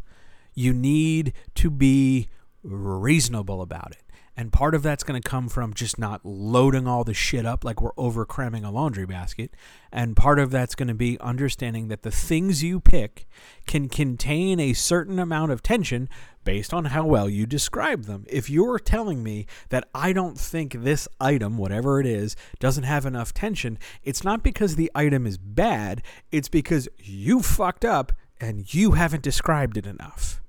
You 0.54 0.72
need 0.72 1.34
to 1.56 1.70
be 1.70 2.28
reasonable 2.64 3.60
about 3.60 3.92
it. 3.92 4.02
And 4.40 4.50
part 4.50 4.74
of 4.74 4.82
that's 4.82 5.04
going 5.04 5.20
to 5.20 5.28
come 5.28 5.50
from 5.50 5.74
just 5.74 5.98
not 5.98 6.24
loading 6.24 6.88
all 6.88 7.04
the 7.04 7.12
shit 7.12 7.44
up 7.44 7.62
like 7.62 7.82
we're 7.82 7.90
over 7.98 8.24
cramming 8.24 8.64
a 8.64 8.70
laundry 8.70 9.04
basket. 9.04 9.54
And 9.92 10.16
part 10.16 10.38
of 10.38 10.50
that's 10.50 10.74
going 10.74 10.88
to 10.88 10.94
be 10.94 11.20
understanding 11.20 11.88
that 11.88 12.04
the 12.04 12.10
things 12.10 12.62
you 12.62 12.80
pick 12.80 13.28
can 13.66 13.90
contain 13.90 14.58
a 14.58 14.72
certain 14.72 15.18
amount 15.18 15.52
of 15.52 15.62
tension 15.62 16.08
based 16.42 16.72
on 16.72 16.86
how 16.86 17.04
well 17.04 17.28
you 17.28 17.44
describe 17.44 18.04
them. 18.04 18.24
If 18.30 18.48
you're 18.48 18.78
telling 18.78 19.22
me 19.22 19.44
that 19.68 19.90
I 19.94 20.14
don't 20.14 20.38
think 20.38 20.72
this 20.72 21.06
item, 21.20 21.58
whatever 21.58 22.00
it 22.00 22.06
is, 22.06 22.34
doesn't 22.58 22.84
have 22.84 23.04
enough 23.04 23.34
tension, 23.34 23.78
it's 24.04 24.24
not 24.24 24.42
because 24.42 24.76
the 24.76 24.90
item 24.94 25.26
is 25.26 25.36
bad, 25.36 26.02
it's 26.32 26.48
because 26.48 26.88
you 26.96 27.42
fucked 27.42 27.84
up 27.84 28.10
and 28.40 28.72
you 28.72 28.92
haven't 28.92 29.22
described 29.22 29.76
it 29.76 29.86
enough. 29.86 30.40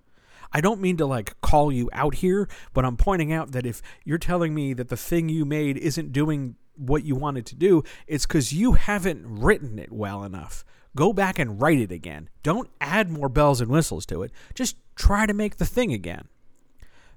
I 0.54 0.62
don't 0.62 0.82
mean 0.82 0.98
to 0.98 1.06
like 1.06 1.40
call 1.42 1.72
you 1.72 1.90
out 1.94 2.16
here, 2.16 2.50
but 2.74 2.86
I'm 2.86 2.98
pointing 2.98 3.32
out 3.32 3.52
that 3.52 3.66
if 3.66 3.82
you're 4.04 4.18
telling 4.18 4.54
me 4.54 4.74
that 4.74 4.90
the 4.90 4.98
thing 4.98 5.30
you 5.30 5.46
made 5.46 5.78
isn't 5.78 6.12
doing 6.12 6.56
what 6.76 7.04
you 7.04 7.16
wanted 7.16 7.46
to 7.48 7.56
do, 7.56 7.84
it's 8.08 8.26
because 8.26 8.54
you 8.54 8.74
haven't 8.74 9.24
written 9.26 9.80
it 9.80 9.92
well 9.92 10.24
enough. 10.24 10.64
Go 10.96 11.14
back 11.14 11.40
and 11.40 11.62
write 11.62 11.80
it 11.80 11.92
again. 11.92 12.30
Don't 12.44 12.70
add 12.82 13.10
more 13.10 13.30
bells 13.30 13.62
and 13.62 13.72
whistles 13.72 14.06
to 14.08 14.24
it. 14.24 14.32
Just 14.54 14.76
try 14.96 15.26
to 15.26 15.34
make 15.34 15.58
the 15.58 15.66
thing 15.66 15.94
again. 15.94 16.28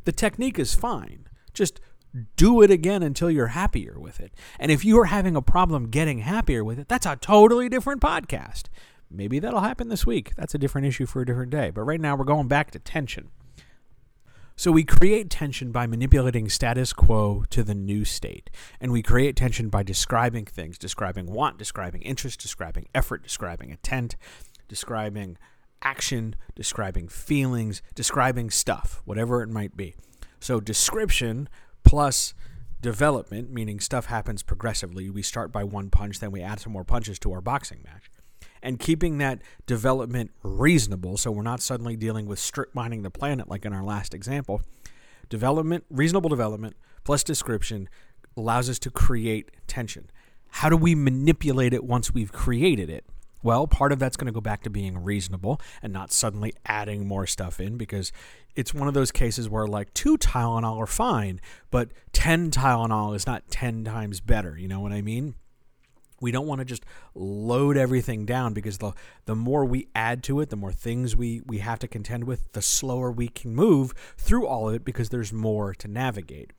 The 0.04 0.12
technique 0.12 0.58
is 0.58 0.74
fine. 0.74 1.26
Just 1.52 1.80
do 2.36 2.62
it 2.62 2.70
again 2.70 3.02
until 3.02 3.30
you're 3.30 3.48
happier 3.48 3.98
with 3.98 4.20
it. 4.20 4.32
And 4.60 4.70
if 4.70 4.84
you 4.84 4.98
are 5.00 5.06
having 5.06 5.34
a 5.34 5.42
problem 5.42 5.88
getting 5.88 6.18
happier 6.18 6.62
with 6.62 6.78
it, 6.78 6.88
that's 6.88 7.06
a 7.06 7.16
totally 7.16 7.68
different 7.68 8.00
podcast. 8.00 8.64
Maybe 9.10 9.38
that'll 9.38 9.60
happen 9.60 9.88
this 9.88 10.06
week. 10.06 10.34
That's 10.36 10.54
a 10.54 10.58
different 10.58 10.86
issue 10.86 11.06
for 11.06 11.22
a 11.22 11.26
different 11.26 11.50
day. 11.50 11.70
But 11.70 11.82
right 11.82 12.00
now, 12.00 12.16
we're 12.16 12.24
going 12.24 12.48
back 12.48 12.70
to 12.72 12.78
tension. 12.78 13.30
So 14.56 14.70
we 14.70 14.84
create 14.84 15.30
tension 15.30 15.72
by 15.72 15.86
manipulating 15.86 16.48
status 16.48 16.92
quo 16.92 17.44
to 17.50 17.64
the 17.64 17.74
new 17.74 18.04
state. 18.04 18.50
And 18.80 18.92
we 18.92 19.02
create 19.02 19.34
tension 19.34 19.68
by 19.68 19.82
describing 19.82 20.44
things, 20.44 20.78
describing 20.78 21.26
want, 21.26 21.58
describing 21.58 22.02
interest, 22.02 22.40
describing 22.40 22.86
effort, 22.94 23.24
describing 23.24 23.70
intent, 23.70 24.14
describing 24.68 25.38
action, 25.82 26.36
describing 26.54 27.08
feelings, 27.08 27.82
describing 27.94 28.48
stuff, 28.48 29.02
whatever 29.04 29.42
it 29.42 29.48
might 29.48 29.76
be. 29.76 29.96
So 30.38 30.60
description 30.60 31.48
plus 31.82 32.32
development, 32.80 33.50
meaning 33.50 33.80
stuff 33.80 34.06
happens 34.06 34.42
progressively. 34.42 35.10
We 35.10 35.22
start 35.22 35.50
by 35.50 35.64
one 35.64 35.90
punch, 35.90 36.20
then 36.20 36.30
we 36.30 36.42
add 36.42 36.60
some 36.60 36.72
more 36.72 36.84
punches 36.84 37.18
to 37.20 37.32
our 37.32 37.40
boxing 37.40 37.80
match. 37.84 38.10
And 38.64 38.78
keeping 38.78 39.18
that 39.18 39.42
development 39.66 40.30
reasonable, 40.42 41.18
so 41.18 41.30
we're 41.30 41.42
not 41.42 41.60
suddenly 41.60 41.96
dealing 41.96 42.24
with 42.26 42.38
strip 42.38 42.74
mining 42.74 43.02
the 43.02 43.10
planet 43.10 43.46
like 43.46 43.66
in 43.66 43.74
our 43.74 43.84
last 43.84 44.14
example. 44.14 44.62
Development, 45.28 45.84
reasonable 45.90 46.30
development 46.30 46.74
plus 47.04 47.22
description 47.22 47.90
allows 48.36 48.70
us 48.70 48.78
to 48.80 48.90
create 48.90 49.50
tension. 49.66 50.10
How 50.48 50.70
do 50.70 50.76
we 50.78 50.94
manipulate 50.94 51.74
it 51.74 51.84
once 51.84 52.12
we've 52.12 52.32
created 52.32 52.88
it? 52.88 53.04
Well, 53.42 53.66
part 53.66 53.92
of 53.92 53.98
that's 53.98 54.16
going 54.16 54.26
to 54.26 54.32
go 54.32 54.40
back 54.40 54.62
to 54.62 54.70
being 54.70 54.96
reasonable 54.96 55.60
and 55.82 55.92
not 55.92 56.10
suddenly 56.10 56.54
adding 56.64 57.06
more 57.06 57.26
stuff 57.26 57.60
in 57.60 57.76
because 57.76 58.10
it's 58.56 58.72
one 58.72 58.88
of 58.88 58.94
those 58.94 59.12
cases 59.12 59.50
where 59.50 59.66
like 59.66 59.92
two 59.92 60.16
Tylenol 60.16 60.78
are 60.78 60.86
fine, 60.86 61.42
but 61.70 61.90
10 62.12 62.50
Tylenol 62.50 63.14
is 63.14 63.26
not 63.26 63.50
10 63.50 63.84
times 63.84 64.20
better. 64.20 64.56
You 64.56 64.68
know 64.68 64.80
what 64.80 64.92
I 64.92 65.02
mean? 65.02 65.34
We 66.24 66.32
don't 66.32 66.46
want 66.46 66.60
to 66.60 66.64
just 66.64 66.86
load 67.14 67.76
everything 67.76 68.24
down 68.24 68.54
because 68.54 68.78
the 68.78 68.92
the 69.26 69.36
more 69.36 69.66
we 69.66 69.88
add 69.94 70.22
to 70.24 70.40
it, 70.40 70.48
the 70.48 70.56
more 70.56 70.72
things 70.72 71.14
we 71.14 71.42
we 71.44 71.58
have 71.58 71.78
to 71.80 71.88
contend 71.88 72.24
with, 72.24 72.50
the 72.52 72.62
slower 72.62 73.12
we 73.12 73.28
can 73.28 73.54
move 73.54 73.92
through 74.16 74.46
all 74.46 74.70
of 74.70 74.74
it 74.74 74.84
because 74.86 75.10
there's 75.10 75.34
more 75.34 75.74
to 75.74 75.86
navigate. 75.86 76.54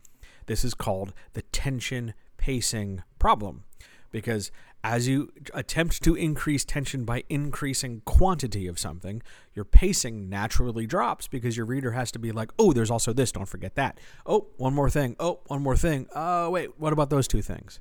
This 0.45 0.63
is 0.63 0.75
called 0.75 1.13
the 1.33 1.41
tension 1.41 2.13
pacing 2.37 3.01
problem 3.17 3.63
because 4.11 4.51
as 4.83 5.07
you 5.07 5.33
attempt 5.55 6.03
to 6.03 6.13
increase 6.13 6.63
tension 6.63 7.05
by 7.05 7.23
increasing 7.27 8.03
quantity 8.05 8.67
of 8.67 8.77
something, 8.77 9.23
your 9.55 9.65
pacing 9.65 10.29
naturally 10.29 10.85
drops 10.85 11.27
because 11.27 11.57
your 11.57 11.65
reader 11.65 11.93
has 11.93 12.11
to 12.11 12.19
be 12.19 12.31
like, 12.31 12.51
oh, 12.59 12.71
there's 12.71 12.91
also 12.91 13.11
this, 13.11 13.31
don't 13.31 13.47
forget 13.47 13.73
that. 13.73 13.99
Oh, 14.27 14.45
one 14.57 14.75
more 14.75 14.91
thing. 14.91 15.15
Oh, 15.19 15.39
one 15.47 15.63
more 15.63 15.75
thing. 15.75 16.05
Oh, 16.15 16.51
wait, 16.51 16.79
what 16.79 16.93
about 16.93 17.09
those 17.09 17.27
two 17.27 17.41
things? 17.41 17.79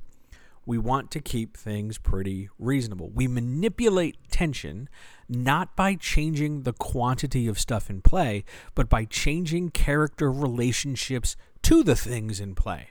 We 0.66 0.78
want 0.78 1.10
to 1.12 1.20
keep 1.20 1.56
things 1.56 1.98
pretty 1.98 2.48
reasonable. 2.58 3.10
We 3.10 3.28
manipulate 3.28 4.16
tension 4.30 4.88
not 5.28 5.76
by 5.76 5.94
changing 5.94 6.62
the 6.62 6.72
quantity 6.72 7.46
of 7.46 7.58
stuff 7.58 7.90
in 7.90 8.02
play, 8.02 8.44
but 8.74 8.88
by 8.88 9.04
changing 9.04 9.70
character 9.70 10.30
relationships 10.30 11.36
to 11.62 11.82
the 11.82 11.96
things 11.96 12.40
in 12.40 12.54
play. 12.54 12.90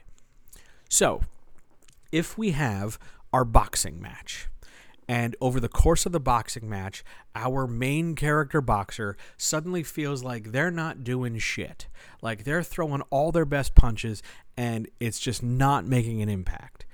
So, 0.88 1.22
if 2.12 2.38
we 2.38 2.52
have 2.52 2.98
our 3.32 3.44
boxing 3.44 4.00
match. 4.00 4.48
And 5.08 5.36
over 5.40 5.60
the 5.60 5.68
course 5.68 6.06
of 6.06 6.12
the 6.12 6.20
boxing 6.20 6.68
match, 6.68 7.04
our 7.34 7.66
main 7.66 8.14
character 8.14 8.60
boxer 8.60 9.16
suddenly 9.36 9.82
feels 9.82 10.22
like 10.22 10.52
they're 10.52 10.70
not 10.70 11.04
doing 11.04 11.38
shit. 11.38 11.88
Like 12.22 12.44
they're 12.44 12.62
throwing 12.62 13.02
all 13.10 13.32
their 13.32 13.44
best 13.44 13.74
punches 13.74 14.22
and 14.56 14.88
it's 15.00 15.18
just 15.18 15.42
not 15.42 15.84
making 15.84 16.22
an 16.22 16.28
impact. 16.28 16.86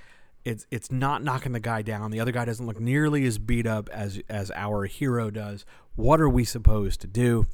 It's 0.45 0.67
it's 0.71 0.91
not 0.91 1.23
knocking 1.23 1.53
the 1.53 1.61
guy 1.61 1.83
down. 1.83 2.11
The 2.11 2.21
other 2.21 2.33
guy 2.33 2.45
doesn't 2.45 2.67
look 2.67 2.81
nearly 2.81 3.27
as 3.27 3.39
beat 3.39 3.67
up 3.67 3.89
as 3.91 4.21
as 4.29 4.51
our 4.55 4.87
hero 4.87 5.31
does. 5.31 5.65
What 5.97 6.21
are 6.21 6.29
we 6.29 6.45
supposed 6.45 7.01
to 7.03 7.07
do? 7.07 7.47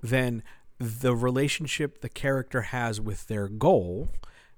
Then 0.00 0.42
the 0.78 1.14
relationship 1.14 2.00
the 2.00 2.08
character 2.08 2.62
has 2.62 3.00
with 3.00 3.26
their 3.26 3.48
goal 3.48 4.08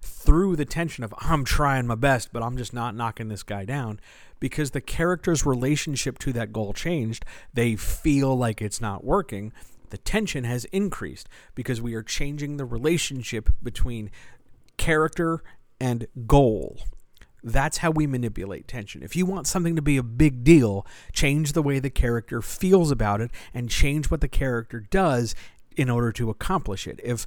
through 0.00 0.56
the 0.56 0.64
tension 0.64 1.04
of 1.04 1.14
I'm 1.18 1.44
trying 1.44 1.86
my 1.86 1.94
best, 1.94 2.32
but 2.32 2.42
I'm 2.42 2.56
just 2.56 2.72
not 2.72 2.94
knocking 2.94 3.28
this 3.28 3.42
guy 3.42 3.64
down 3.64 4.00
because 4.38 4.72
the 4.72 4.80
character's 4.80 5.46
relationship 5.46 6.18
to 6.18 6.32
that 6.34 6.52
goal 6.52 6.72
changed. 6.72 7.24
They 7.54 7.76
feel 7.76 8.36
like 8.36 8.60
it's 8.60 8.80
not 8.80 9.04
working. 9.04 9.52
The 9.90 9.98
tension 9.98 10.44
has 10.44 10.64
increased 10.66 11.28
because 11.54 11.80
we 11.80 11.94
are 11.94 12.02
changing 12.02 12.56
the 12.56 12.64
relationship 12.64 13.50
between 13.62 14.10
character 14.76 15.42
and 15.80 16.06
goal. 16.26 16.78
That's 17.44 17.78
how 17.78 17.90
we 17.90 18.06
manipulate 18.06 18.68
tension. 18.68 19.02
If 19.02 19.16
you 19.16 19.26
want 19.26 19.46
something 19.46 19.76
to 19.76 19.82
be 19.82 19.96
a 19.96 20.02
big 20.02 20.44
deal, 20.44 20.86
change 21.12 21.52
the 21.52 21.62
way 21.62 21.78
the 21.78 21.90
character 21.90 22.40
feels 22.40 22.90
about 22.90 23.20
it 23.20 23.30
and 23.52 23.68
change 23.68 24.10
what 24.10 24.20
the 24.20 24.28
character 24.28 24.80
does 24.80 25.34
in 25.76 25.90
order 25.90 26.12
to 26.12 26.30
accomplish 26.30 26.86
it. 26.86 27.00
If 27.02 27.26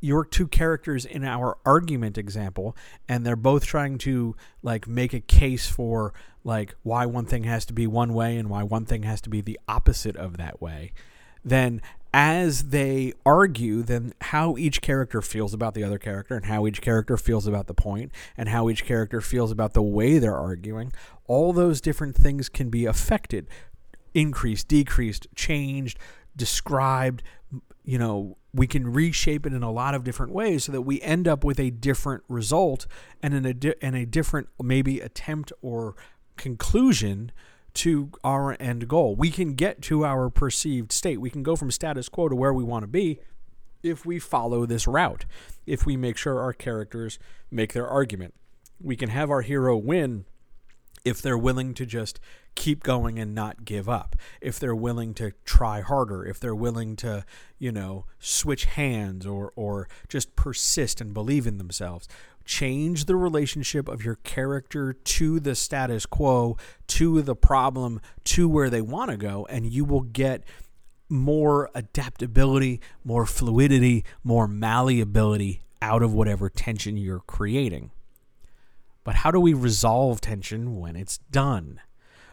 your 0.00 0.24
two 0.24 0.46
characters 0.46 1.04
in 1.04 1.24
our 1.24 1.56
argument 1.64 2.18
example 2.18 2.76
and 3.08 3.26
they're 3.26 3.34
both 3.34 3.64
trying 3.64 3.98
to 3.98 4.36
like 4.62 4.86
make 4.86 5.14
a 5.14 5.20
case 5.20 5.68
for 5.68 6.12
like 6.44 6.74
why 6.82 7.06
one 7.06 7.24
thing 7.24 7.44
has 7.44 7.64
to 7.64 7.72
be 7.72 7.86
one 7.86 8.12
way 8.12 8.36
and 8.36 8.50
why 8.50 8.62
one 8.62 8.84
thing 8.84 9.02
has 9.02 9.20
to 9.20 9.30
be 9.30 9.40
the 9.40 9.58
opposite 9.66 10.16
of 10.16 10.36
that 10.36 10.60
way 10.60 10.92
then 11.44 11.80
as 12.18 12.70
they 12.70 13.12
argue 13.26 13.82
then 13.82 14.14
how 14.22 14.56
each 14.56 14.80
character 14.80 15.20
feels 15.20 15.52
about 15.52 15.74
the 15.74 15.84
other 15.84 15.98
character 15.98 16.34
and 16.34 16.46
how 16.46 16.66
each 16.66 16.80
character 16.80 17.18
feels 17.18 17.46
about 17.46 17.66
the 17.66 17.74
point 17.74 18.10
and 18.38 18.48
how 18.48 18.70
each 18.70 18.86
character 18.86 19.20
feels 19.20 19.50
about 19.50 19.74
the 19.74 19.82
way 19.82 20.18
they're 20.18 20.34
arguing 20.34 20.90
all 21.26 21.52
those 21.52 21.78
different 21.78 22.16
things 22.16 22.48
can 22.48 22.70
be 22.70 22.86
affected. 22.86 23.46
Increased 24.14 24.66
decreased 24.66 25.26
changed 25.34 25.98
described 26.34 27.22
you 27.84 27.98
know, 27.98 28.36
we 28.52 28.66
can 28.66 28.92
reshape 28.92 29.46
it 29.46 29.52
in 29.52 29.62
a 29.62 29.70
lot 29.70 29.94
of 29.94 30.02
different 30.02 30.32
ways 30.32 30.64
so 30.64 30.72
that 30.72 30.82
we 30.82 31.00
end 31.02 31.28
up 31.28 31.44
with 31.44 31.60
a 31.60 31.70
different 31.70 32.24
result 32.28 32.86
and 33.22 33.34
in 33.34 33.44
a 33.44 33.54
di- 33.54 33.74
and 33.82 33.94
a 33.94 34.06
different 34.06 34.48
maybe 34.60 35.00
attempt 35.00 35.52
or 35.60 35.94
conclusion 36.36 37.30
to 37.76 38.10
our 38.24 38.56
end 38.60 38.88
goal. 38.88 39.14
We 39.14 39.30
can 39.30 39.54
get 39.54 39.82
to 39.82 40.04
our 40.04 40.30
perceived 40.30 40.92
state. 40.92 41.20
We 41.20 41.30
can 41.30 41.42
go 41.42 41.56
from 41.56 41.70
status 41.70 42.08
quo 42.08 42.28
to 42.28 42.36
where 42.36 42.52
we 42.52 42.64
want 42.64 42.82
to 42.82 42.88
be 42.88 43.20
if 43.82 44.04
we 44.04 44.18
follow 44.18 44.66
this 44.66 44.86
route. 44.86 45.24
If 45.66 45.86
we 45.86 45.96
make 45.96 46.16
sure 46.16 46.40
our 46.40 46.52
characters 46.52 47.18
make 47.50 47.72
their 47.72 47.86
argument. 47.86 48.34
We 48.80 48.96
can 48.96 49.08
have 49.10 49.30
our 49.30 49.42
hero 49.42 49.76
win 49.76 50.26
if 51.04 51.22
they're 51.22 51.38
willing 51.38 51.72
to 51.72 51.86
just 51.86 52.18
keep 52.56 52.82
going 52.82 53.16
and 53.18 53.32
not 53.32 53.64
give 53.64 53.88
up, 53.88 54.16
if 54.40 54.58
they're 54.58 54.74
willing 54.74 55.14
to 55.14 55.32
try 55.44 55.80
harder, 55.80 56.24
if 56.24 56.40
they're 56.40 56.54
willing 56.54 56.96
to, 56.96 57.24
you 57.60 57.70
know, 57.70 58.06
switch 58.18 58.64
hands 58.64 59.24
or 59.24 59.52
or 59.54 59.88
just 60.08 60.34
persist 60.34 61.00
and 61.00 61.14
believe 61.14 61.46
in 61.46 61.58
themselves. 61.58 62.08
Change 62.46 63.04
the 63.04 63.16
relationship 63.16 63.88
of 63.88 64.04
your 64.04 64.14
character 64.16 64.92
to 64.92 65.40
the 65.40 65.54
status 65.54 66.06
quo, 66.06 66.56
to 66.86 67.20
the 67.20 67.36
problem, 67.36 68.00
to 68.24 68.48
where 68.48 68.70
they 68.70 68.80
want 68.80 69.10
to 69.10 69.16
go, 69.16 69.46
and 69.50 69.66
you 69.66 69.84
will 69.84 70.02
get 70.02 70.44
more 71.08 71.70
adaptability, 71.74 72.80
more 73.04 73.26
fluidity, 73.26 74.04
more 74.24 74.48
malleability 74.48 75.60
out 75.82 76.02
of 76.02 76.14
whatever 76.14 76.48
tension 76.48 76.96
you're 76.96 77.20
creating. 77.20 77.90
But 79.04 79.16
how 79.16 79.30
do 79.30 79.38
we 79.38 79.52
resolve 79.52 80.20
tension 80.20 80.76
when 80.76 80.96
it's 80.96 81.18
done? 81.30 81.80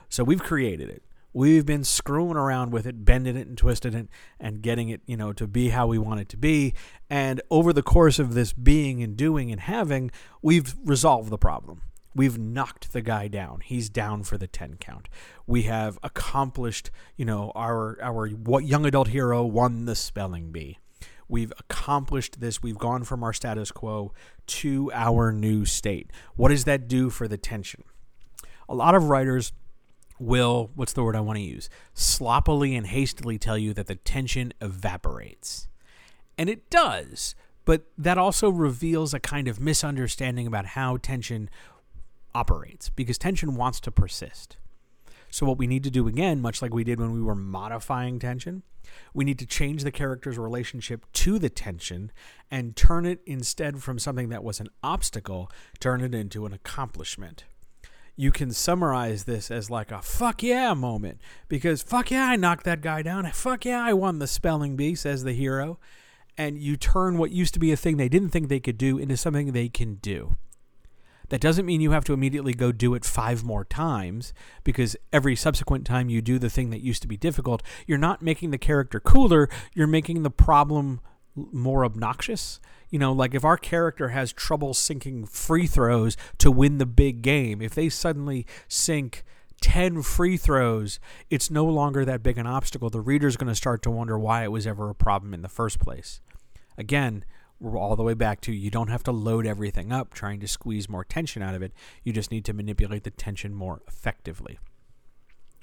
So 0.09 0.23
we've 0.23 0.41
created 0.41 0.89
it. 0.89 1.03
We've 1.33 1.65
been 1.65 1.83
screwing 1.83 2.37
around 2.37 2.71
with 2.71 2.85
it, 2.85 3.03
bending 3.03 3.35
it 3.35 3.47
and 3.47 3.57
twisting 3.57 3.95
it 3.95 4.07
and 4.39 4.61
getting 4.61 4.89
it, 4.89 5.01
you 5.07 5.17
know, 5.17 5.33
to 5.33 5.47
be 5.47 5.69
how 5.69 5.87
we 5.87 5.97
want 5.97 6.19
it 6.19 6.29
to 6.29 6.37
be. 6.37 6.73
And 7.09 7.41
over 7.49 7.73
the 7.73 7.81
course 7.81 8.19
of 8.19 8.35
this 8.35 8.53
being 8.53 9.01
and 9.01 9.17
doing 9.17 9.51
and 9.51 9.59
having, 9.59 10.11
we've 10.41 10.75
resolved 10.85 11.31
the 11.31 11.37
problem. 11.37 11.81
We've 12.15 12.37
knocked 12.37 12.93
the 12.93 13.01
guy 13.01 13.27
down. 13.27 13.61
He's 13.61 13.89
down 13.89 14.23
for 14.23 14.37
the 14.37 14.45
10 14.45 14.75
count. 14.75 15.09
We 15.47 15.63
have 15.63 15.97
accomplished, 16.03 16.91
you 17.17 17.25
know, 17.25 17.51
our 17.55 17.97
our 18.01 18.27
what 18.29 18.65
young 18.65 18.85
adult 18.85 19.07
hero 19.07 19.43
won 19.43 19.85
the 19.85 19.95
spelling 19.95 20.51
bee. 20.51 20.77
We've 21.27 21.53
accomplished 21.57 22.39
this. 22.39 22.61
We've 22.61 22.77
gone 22.77 23.03
from 23.05 23.23
our 23.23 23.33
status 23.33 23.71
quo 23.71 24.13
to 24.45 24.91
our 24.93 25.31
new 25.31 25.65
state. 25.65 26.11
What 26.35 26.49
does 26.49 26.65
that 26.65 26.87
do 26.87 27.09
for 27.09 27.27
the 27.27 27.37
tension? 27.37 27.83
A 28.69 28.75
lot 28.75 28.93
of 28.93 29.05
writers 29.05 29.51
will, 30.19 30.71
what's 30.75 30.93
the 30.93 31.03
word 31.03 31.15
I 31.15 31.21
want 31.21 31.37
to 31.37 31.43
use? 31.43 31.69
Sloppily 31.93 32.75
and 32.75 32.87
hastily 32.87 33.37
tell 33.37 33.57
you 33.57 33.73
that 33.73 33.87
the 33.87 33.95
tension 33.95 34.53
evaporates. 34.61 35.67
And 36.37 36.49
it 36.49 36.69
does, 36.69 37.35
but 37.65 37.83
that 37.97 38.17
also 38.17 38.49
reveals 38.49 39.13
a 39.13 39.19
kind 39.19 39.47
of 39.47 39.59
misunderstanding 39.59 40.47
about 40.47 40.67
how 40.67 40.97
tension 40.97 41.49
operates 42.35 42.89
because 42.89 43.17
tension 43.17 43.55
wants 43.55 43.79
to 43.81 43.91
persist. 43.91 44.57
So, 45.29 45.45
what 45.47 45.57
we 45.57 45.65
need 45.65 45.83
to 45.83 45.89
do 45.89 46.07
again, 46.07 46.41
much 46.41 46.61
like 46.61 46.73
we 46.73 46.83
did 46.83 46.99
when 46.99 47.11
we 47.11 47.21
were 47.21 47.35
modifying 47.35 48.19
tension, 48.19 48.61
we 49.13 49.25
need 49.25 49.39
to 49.39 49.45
change 49.45 49.83
the 49.83 49.91
character's 49.91 50.37
relationship 50.37 51.05
to 51.13 51.39
the 51.39 51.49
tension 51.49 52.11
and 52.51 52.75
turn 52.75 53.05
it 53.05 53.19
instead 53.25 53.81
from 53.81 53.97
something 53.97 54.29
that 54.29 54.43
was 54.43 54.59
an 54.59 54.67
obstacle, 54.83 55.49
turn 55.79 56.01
it 56.01 56.13
into 56.13 56.45
an 56.45 56.53
accomplishment. 56.53 57.45
You 58.15 58.31
can 58.31 58.51
summarize 58.51 59.23
this 59.23 59.49
as 59.49 59.71
like 59.71 59.91
a 59.91 60.01
fuck 60.01 60.43
yeah 60.43 60.73
moment 60.73 61.19
because 61.47 61.81
fuck 61.81 62.11
yeah, 62.11 62.25
I 62.25 62.35
knocked 62.35 62.65
that 62.65 62.81
guy 62.81 63.01
down. 63.01 63.29
Fuck 63.31 63.65
yeah, 63.65 63.83
I 63.83 63.93
won 63.93 64.19
the 64.19 64.27
spelling 64.27 64.75
bee, 64.75 64.95
says 64.95 65.23
the 65.23 65.33
hero. 65.33 65.79
And 66.37 66.57
you 66.57 66.77
turn 66.77 67.17
what 67.17 67.31
used 67.31 67.53
to 67.55 67.59
be 67.59 67.71
a 67.71 67.77
thing 67.77 67.97
they 67.97 68.09
didn't 68.09 68.29
think 68.29 68.49
they 68.49 68.59
could 68.59 68.77
do 68.77 68.97
into 68.97 69.17
something 69.17 69.51
they 69.51 69.69
can 69.69 69.95
do. 69.95 70.35
That 71.29 71.41
doesn't 71.41 71.65
mean 71.65 71.81
you 71.81 71.91
have 71.91 72.05
to 72.05 72.13
immediately 72.13 72.53
go 72.53 72.71
do 72.71 72.93
it 72.93 73.05
five 73.05 73.43
more 73.43 73.65
times 73.65 74.33
because 74.63 74.95
every 75.11 75.35
subsequent 75.35 75.85
time 75.85 76.09
you 76.09 76.21
do 76.21 76.37
the 76.37 76.49
thing 76.49 76.69
that 76.69 76.81
used 76.81 77.01
to 77.01 77.07
be 77.07 77.17
difficult, 77.17 77.63
you're 77.87 77.97
not 77.97 78.21
making 78.21 78.51
the 78.51 78.57
character 78.57 78.99
cooler, 78.99 79.49
you're 79.73 79.87
making 79.87 80.21
the 80.23 80.29
problem 80.29 81.01
more 81.35 81.85
obnoxious. 81.85 82.59
You 82.93 82.99
know, 82.99 83.11
like 83.11 83.33
if 83.33 83.43
our 83.43 83.57
character 83.57 84.09
has 84.09 84.31
trouble 84.31 84.75
sinking 84.75 85.25
free 85.25 85.65
throws 85.65 86.15
to 86.37 86.51
win 86.51 86.77
the 86.77 86.85
big 86.85 87.23
game, 87.23 87.59
if 87.59 87.73
they 87.73 87.89
suddenly 87.89 88.45
sink 88.67 89.23
10 89.61 90.03
free 90.03 90.37
throws, 90.37 90.99
it's 91.31 91.49
no 91.49 91.65
longer 91.65 92.05
that 92.05 92.21
big 92.21 92.37
an 92.37 92.45
obstacle. 92.45 92.91
The 92.91 93.01
reader's 93.01 93.35
going 93.35 93.47
to 93.47 93.55
start 93.55 93.81
to 93.81 93.89
wonder 93.89 94.19
why 94.19 94.43
it 94.43 94.51
was 94.51 94.67
ever 94.67 94.91
a 94.91 94.93
problem 94.93 95.33
in 95.33 95.41
the 95.41 95.49
first 95.49 95.79
place. 95.79 96.21
Again, 96.77 97.25
we're 97.59 97.79
all 97.79 97.95
the 97.95 98.03
way 98.03 98.13
back 98.13 98.41
to 98.41 98.53
you 98.53 98.69
don't 98.69 98.89
have 98.89 99.01
to 99.05 99.11
load 99.11 99.47
everything 99.47 99.91
up 99.91 100.13
trying 100.13 100.39
to 100.41 100.47
squeeze 100.47 100.87
more 100.87 101.03
tension 101.03 101.41
out 101.41 101.55
of 101.55 101.63
it. 101.63 101.73
You 102.03 102.13
just 102.13 102.29
need 102.29 102.45
to 102.45 102.53
manipulate 102.53 103.05
the 103.05 103.09
tension 103.09 103.55
more 103.55 103.81
effectively 103.87 104.59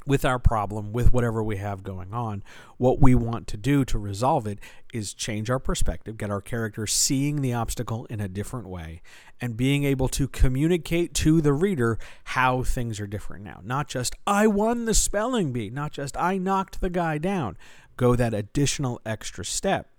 with 0.06 0.24
our 0.24 0.38
problem, 0.38 0.92
with 0.92 1.12
whatever 1.12 1.42
we 1.42 1.56
have 1.56 1.82
going 1.82 2.12
on, 2.12 2.42
what 2.78 3.00
we 3.00 3.14
want 3.14 3.46
to 3.48 3.56
do 3.56 3.84
to 3.84 3.98
resolve 3.98 4.46
it 4.46 4.58
is 4.92 5.12
change 5.12 5.50
our 5.50 5.58
perspective, 5.58 6.16
get 6.16 6.30
our 6.30 6.40
character 6.40 6.86
seeing 6.86 7.42
the 7.42 7.52
obstacle 7.52 8.06
in 8.06 8.20
a 8.20 8.28
different 8.28 8.68
way, 8.68 9.02
and 9.40 9.56
being 9.56 9.84
able 9.84 10.08
to 10.08 10.26
communicate 10.26 11.14
to 11.14 11.40
the 11.40 11.52
reader 11.52 11.98
how 12.24 12.62
things 12.62 12.98
are 12.98 13.06
different 13.06 13.44
now. 13.44 13.60
Not 13.62 13.88
just, 13.88 14.14
I 14.26 14.46
won 14.46 14.86
the 14.86 14.94
spelling 14.94 15.52
bee, 15.52 15.70
not 15.70 15.92
just, 15.92 16.16
I 16.16 16.38
knocked 16.38 16.80
the 16.80 16.90
guy 16.90 17.18
down. 17.18 17.56
Go 17.96 18.16
that 18.16 18.32
additional 18.32 19.00
extra 19.04 19.44
step 19.44 19.90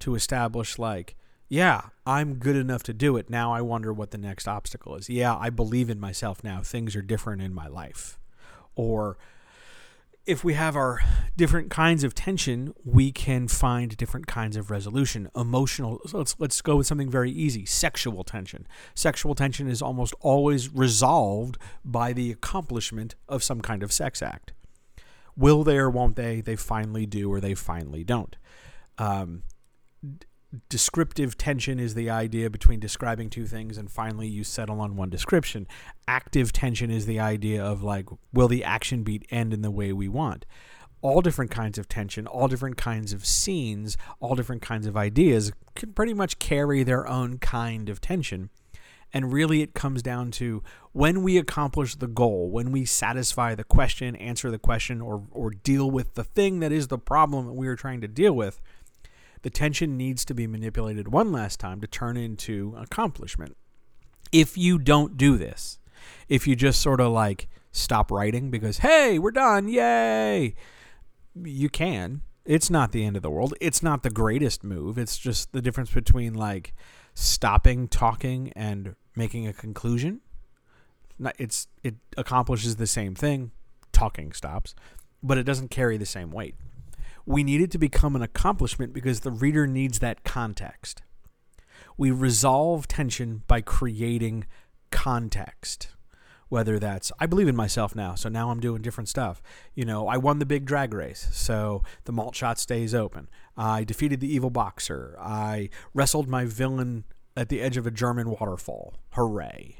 to 0.00 0.14
establish, 0.14 0.78
like, 0.78 1.16
yeah, 1.48 1.88
I'm 2.06 2.34
good 2.34 2.56
enough 2.56 2.82
to 2.84 2.94
do 2.94 3.16
it. 3.16 3.28
Now 3.28 3.52
I 3.52 3.60
wonder 3.60 3.92
what 3.92 4.10
the 4.10 4.18
next 4.18 4.48
obstacle 4.48 4.96
is. 4.96 5.10
Yeah, 5.10 5.36
I 5.36 5.50
believe 5.50 5.90
in 5.90 6.00
myself 6.00 6.42
now. 6.42 6.60
Things 6.62 6.96
are 6.96 7.02
different 7.02 7.42
in 7.42 7.52
my 7.52 7.66
life 7.66 8.18
or 8.74 9.16
if 10.24 10.44
we 10.44 10.54
have 10.54 10.76
our 10.76 11.00
different 11.36 11.70
kinds 11.70 12.04
of 12.04 12.14
tension, 12.14 12.72
we 12.84 13.10
can 13.10 13.48
find 13.48 13.96
different 13.96 14.26
kinds 14.26 14.56
of 14.56 14.70
resolution. 14.70 15.28
Emotional, 15.34 16.00
so 16.06 16.18
let's 16.18 16.36
let's 16.38 16.60
go 16.62 16.76
with 16.76 16.86
something 16.86 17.10
very 17.10 17.30
easy. 17.30 17.66
Sexual 17.66 18.22
tension. 18.24 18.66
Sexual 18.94 19.34
tension 19.34 19.68
is 19.68 19.82
almost 19.82 20.14
always 20.20 20.72
resolved 20.72 21.58
by 21.84 22.12
the 22.12 22.30
accomplishment 22.30 23.16
of 23.28 23.42
some 23.42 23.60
kind 23.60 23.82
of 23.82 23.92
sex 23.92 24.22
act. 24.22 24.52
Will 25.36 25.64
they 25.64 25.78
or 25.78 25.90
won't 25.90 26.16
they? 26.16 26.40
They 26.40 26.56
finally 26.56 27.06
do 27.06 27.32
or 27.32 27.40
they 27.40 27.54
finally 27.54 28.04
don't. 28.04 28.36
Um, 28.98 29.42
descriptive 30.68 31.38
tension 31.38 31.80
is 31.80 31.94
the 31.94 32.10
idea 32.10 32.50
between 32.50 32.80
describing 32.80 33.30
two 33.30 33.46
things 33.46 33.78
and 33.78 33.90
finally 33.90 34.28
you 34.28 34.44
settle 34.44 34.80
on 34.80 34.96
one 34.96 35.10
description. 35.10 35.66
Active 36.06 36.52
tension 36.52 36.90
is 36.90 37.06
the 37.06 37.20
idea 37.20 37.64
of 37.64 37.82
like, 37.82 38.06
will 38.32 38.48
the 38.48 38.64
action 38.64 39.02
beat 39.02 39.26
end 39.30 39.54
in 39.54 39.62
the 39.62 39.70
way 39.70 39.92
we 39.92 40.08
want? 40.08 40.44
All 41.00 41.20
different 41.20 41.50
kinds 41.50 41.78
of 41.78 41.88
tension, 41.88 42.26
all 42.26 42.48
different 42.48 42.76
kinds 42.76 43.12
of 43.12 43.26
scenes, 43.26 43.96
all 44.20 44.34
different 44.34 44.62
kinds 44.62 44.86
of 44.86 44.96
ideas 44.96 45.52
can 45.74 45.92
pretty 45.92 46.14
much 46.14 46.38
carry 46.38 46.82
their 46.82 47.08
own 47.08 47.38
kind 47.38 47.88
of 47.88 48.00
tension. 48.00 48.50
And 49.14 49.32
really, 49.32 49.60
it 49.60 49.74
comes 49.74 50.02
down 50.02 50.30
to 50.32 50.62
when 50.92 51.22
we 51.22 51.36
accomplish 51.36 51.96
the 51.96 52.06
goal, 52.06 52.50
when 52.50 52.72
we 52.72 52.86
satisfy 52.86 53.54
the 53.54 53.64
question, 53.64 54.16
answer 54.16 54.50
the 54.50 54.58
question, 54.58 55.02
or, 55.02 55.24
or 55.30 55.50
deal 55.50 55.90
with 55.90 56.14
the 56.14 56.24
thing 56.24 56.60
that 56.60 56.72
is 56.72 56.88
the 56.88 56.98
problem 56.98 57.46
that 57.46 57.52
we 57.52 57.68
are 57.68 57.76
trying 57.76 58.00
to 58.00 58.08
deal 58.08 58.32
with 58.32 58.60
the 59.42 59.50
tension 59.50 59.96
needs 59.96 60.24
to 60.24 60.34
be 60.34 60.46
manipulated 60.46 61.08
one 61.08 61.32
last 61.32 61.60
time 61.60 61.80
to 61.80 61.86
turn 61.86 62.16
into 62.16 62.74
accomplishment. 62.78 63.56
If 64.30 64.56
you 64.56 64.78
don't 64.78 65.16
do 65.16 65.36
this, 65.36 65.78
if 66.28 66.46
you 66.46 66.56
just 66.56 66.80
sort 66.80 67.00
of 67.00 67.12
like 67.12 67.48
stop 67.72 68.10
writing 68.10 68.50
because, 68.50 68.78
hey, 68.78 69.18
we're 69.18 69.30
done, 69.32 69.68
yay, 69.68 70.54
you 71.34 71.68
can. 71.68 72.22
It's 72.44 72.70
not 72.70 72.92
the 72.92 73.04
end 73.04 73.16
of 73.16 73.22
the 73.22 73.30
world. 73.30 73.54
It's 73.60 73.82
not 73.82 74.02
the 74.02 74.10
greatest 74.10 74.64
move. 74.64 74.98
It's 74.98 75.18
just 75.18 75.52
the 75.52 75.62
difference 75.62 75.92
between 75.92 76.34
like 76.34 76.72
stopping 77.14 77.88
talking 77.88 78.52
and 78.56 78.96
making 79.14 79.46
a 79.46 79.52
conclusion. 79.52 80.20
It's 81.38 81.68
it 81.84 81.96
accomplishes 82.16 82.76
the 82.76 82.86
same 82.86 83.14
thing. 83.14 83.52
Talking 83.92 84.32
stops, 84.32 84.74
but 85.22 85.38
it 85.38 85.44
doesn't 85.44 85.70
carry 85.70 85.96
the 85.98 86.06
same 86.06 86.30
weight 86.30 86.56
we 87.26 87.44
need 87.44 87.60
it 87.60 87.70
to 87.72 87.78
become 87.78 88.16
an 88.16 88.22
accomplishment 88.22 88.92
because 88.92 89.20
the 89.20 89.30
reader 89.30 89.66
needs 89.66 89.98
that 90.00 90.24
context. 90.24 91.02
We 91.96 92.10
resolve 92.10 92.88
tension 92.88 93.42
by 93.46 93.60
creating 93.60 94.46
context. 94.90 95.88
Whether 96.48 96.78
that's, 96.78 97.10
I 97.18 97.24
believe 97.24 97.48
in 97.48 97.56
myself 97.56 97.94
now, 97.94 98.14
so 98.14 98.28
now 98.28 98.50
I'm 98.50 98.60
doing 98.60 98.82
different 98.82 99.08
stuff. 99.08 99.40
You 99.74 99.86
know, 99.86 100.06
I 100.06 100.18
won 100.18 100.38
the 100.38 100.44
big 100.44 100.66
drag 100.66 100.92
race, 100.92 101.28
so 101.32 101.82
the 102.04 102.12
malt 102.12 102.34
shot 102.36 102.58
stays 102.58 102.94
open. 102.94 103.30
I 103.56 103.84
defeated 103.84 104.20
the 104.20 104.30
evil 104.30 104.50
boxer. 104.50 105.16
I 105.18 105.70
wrestled 105.94 106.28
my 106.28 106.44
villain 106.44 107.04
at 107.34 107.48
the 107.48 107.62
edge 107.62 107.78
of 107.78 107.86
a 107.86 107.90
German 107.90 108.28
waterfall. 108.28 108.96
Hooray. 109.12 109.76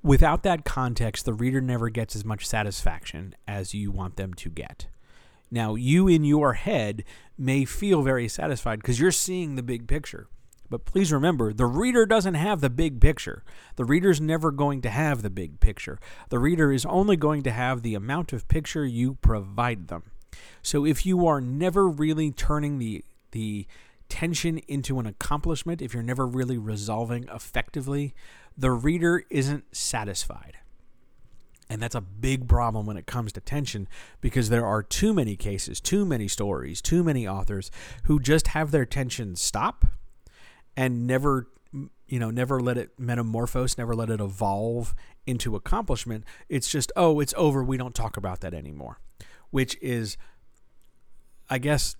Without 0.00 0.44
that 0.44 0.64
context, 0.64 1.24
the 1.24 1.32
reader 1.32 1.60
never 1.60 1.88
gets 1.88 2.14
as 2.14 2.24
much 2.24 2.46
satisfaction 2.46 3.34
as 3.48 3.74
you 3.74 3.90
want 3.90 4.16
them 4.16 4.32
to 4.34 4.50
get. 4.50 4.86
Now, 5.54 5.76
you 5.76 6.08
in 6.08 6.24
your 6.24 6.54
head 6.54 7.04
may 7.38 7.64
feel 7.64 8.02
very 8.02 8.26
satisfied 8.26 8.80
because 8.80 8.98
you're 8.98 9.12
seeing 9.12 9.54
the 9.54 9.62
big 9.62 9.86
picture. 9.86 10.26
But 10.68 10.84
please 10.84 11.12
remember, 11.12 11.52
the 11.52 11.64
reader 11.64 12.06
doesn't 12.06 12.34
have 12.34 12.60
the 12.60 12.68
big 12.68 13.00
picture. 13.00 13.44
The 13.76 13.84
reader's 13.84 14.20
never 14.20 14.50
going 14.50 14.82
to 14.82 14.90
have 14.90 15.22
the 15.22 15.30
big 15.30 15.60
picture. 15.60 16.00
The 16.28 16.40
reader 16.40 16.72
is 16.72 16.84
only 16.84 17.14
going 17.14 17.44
to 17.44 17.52
have 17.52 17.82
the 17.82 17.94
amount 17.94 18.32
of 18.32 18.48
picture 18.48 18.84
you 18.84 19.14
provide 19.14 19.86
them. 19.86 20.10
So 20.60 20.84
if 20.84 21.06
you 21.06 21.24
are 21.28 21.40
never 21.40 21.88
really 21.88 22.32
turning 22.32 22.78
the 22.78 23.04
the 23.30 23.68
tension 24.08 24.58
into 24.66 24.98
an 24.98 25.06
accomplishment, 25.06 25.80
if 25.80 25.94
you're 25.94 26.02
never 26.02 26.26
really 26.26 26.58
resolving 26.58 27.28
effectively, 27.32 28.12
the 28.58 28.72
reader 28.72 29.22
isn't 29.30 29.76
satisfied. 29.76 30.56
And 31.68 31.82
that's 31.82 31.94
a 31.94 32.00
big 32.00 32.48
problem 32.48 32.86
when 32.86 32.96
it 32.96 33.06
comes 33.06 33.32
to 33.32 33.40
tension 33.40 33.88
because 34.20 34.48
there 34.48 34.66
are 34.66 34.82
too 34.82 35.14
many 35.14 35.34
cases, 35.36 35.80
too 35.80 36.04
many 36.04 36.28
stories, 36.28 36.82
too 36.82 37.02
many 37.02 37.26
authors 37.26 37.70
who 38.04 38.20
just 38.20 38.48
have 38.48 38.70
their 38.70 38.84
tension 38.84 39.34
stop 39.36 39.86
and 40.76 41.06
never 41.06 41.48
you 42.06 42.20
know 42.20 42.30
never 42.30 42.60
let 42.60 42.76
it 42.76 42.90
metamorphose 42.98 43.76
never 43.78 43.94
let 43.94 44.10
it 44.10 44.20
evolve 44.20 44.94
into 45.26 45.56
accomplishment. 45.56 46.24
It's 46.48 46.68
just 46.68 46.92
oh 46.96 47.20
it's 47.20 47.34
over. 47.36 47.64
We 47.64 47.76
don't 47.76 47.94
talk 47.94 48.16
about 48.16 48.40
that 48.40 48.54
anymore 48.54 48.98
which 49.54 49.78
is 49.80 50.16
i 51.48 51.58
guess 51.58 51.94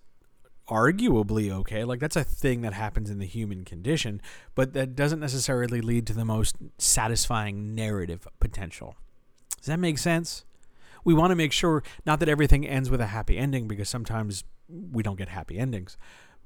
arguably 0.69 1.53
okay. 1.53 1.85
Like 1.85 2.01
that's 2.01 2.17
a 2.17 2.25
thing 2.25 2.63
that 2.63 2.73
happens 2.73 3.11
in 3.11 3.19
the 3.19 3.27
human 3.27 3.65
condition 3.65 4.21
but 4.55 4.73
that 4.73 4.97
doesn't 4.97 5.21
necessarily 5.21 5.81
lead 5.81 6.07
to 6.09 6.15
the 6.15 6.25
most 6.25 6.57
satisfying 6.79 7.75
narrative 7.75 8.27
potential 8.41 8.97
does 9.65 9.69
that 9.69 9.81
make 9.81 9.97
sense? 9.97 10.45
We 11.05 11.15
want 11.15 11.31
to 11.31 11.35
make 11.35 11.51
sure 11.51 11.83
not 12.05 12.21
that 12.21 12.29
everything 12.29 12.69
ends 12.69 12.91
with 12.91 13.01
a 13.01 13.07
happy 13.07 13.39
ending 13.39 13.67
because 13.67 13.89
sometimes 13.89 14.45
we 14.69 15.03
don't 15.03 15.17
get 15.17 15.31
happy 15.31 15.59
endings, 15.59 15.97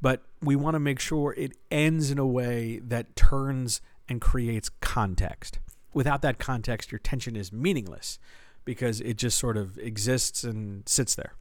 but 0.00 0.22
we 0.40 0.54
want 0.54 0.76
to 0.76 0.78
make 0.78 1.00
sure 1.00 1.35
it 1.37 1.57
ends 1.68 2.12
in 2.12 2.18
a 2.20 2.26
way 2.26 2.78
that 2.78 3.16
turns 3.16 3.81
and 4.09 4.20
creates 4.20 4.70
context. 4.81 5.59
Without 5.92 6.22
that 6.22 6.38
context, 6.38 6.92
your 6.92 7.00
tension 7.00 7.35
is 7.35 7.52
meaningless 7.52 8.20
because 8.64 9.00
it 9.00 9.16
just 9.16 9.37
sort 9.37 9.57
of 9.57 9.76
exists 9.78 10.44
and 10.44 10.88
sits 10.88 11.16
there. 11.16 11.33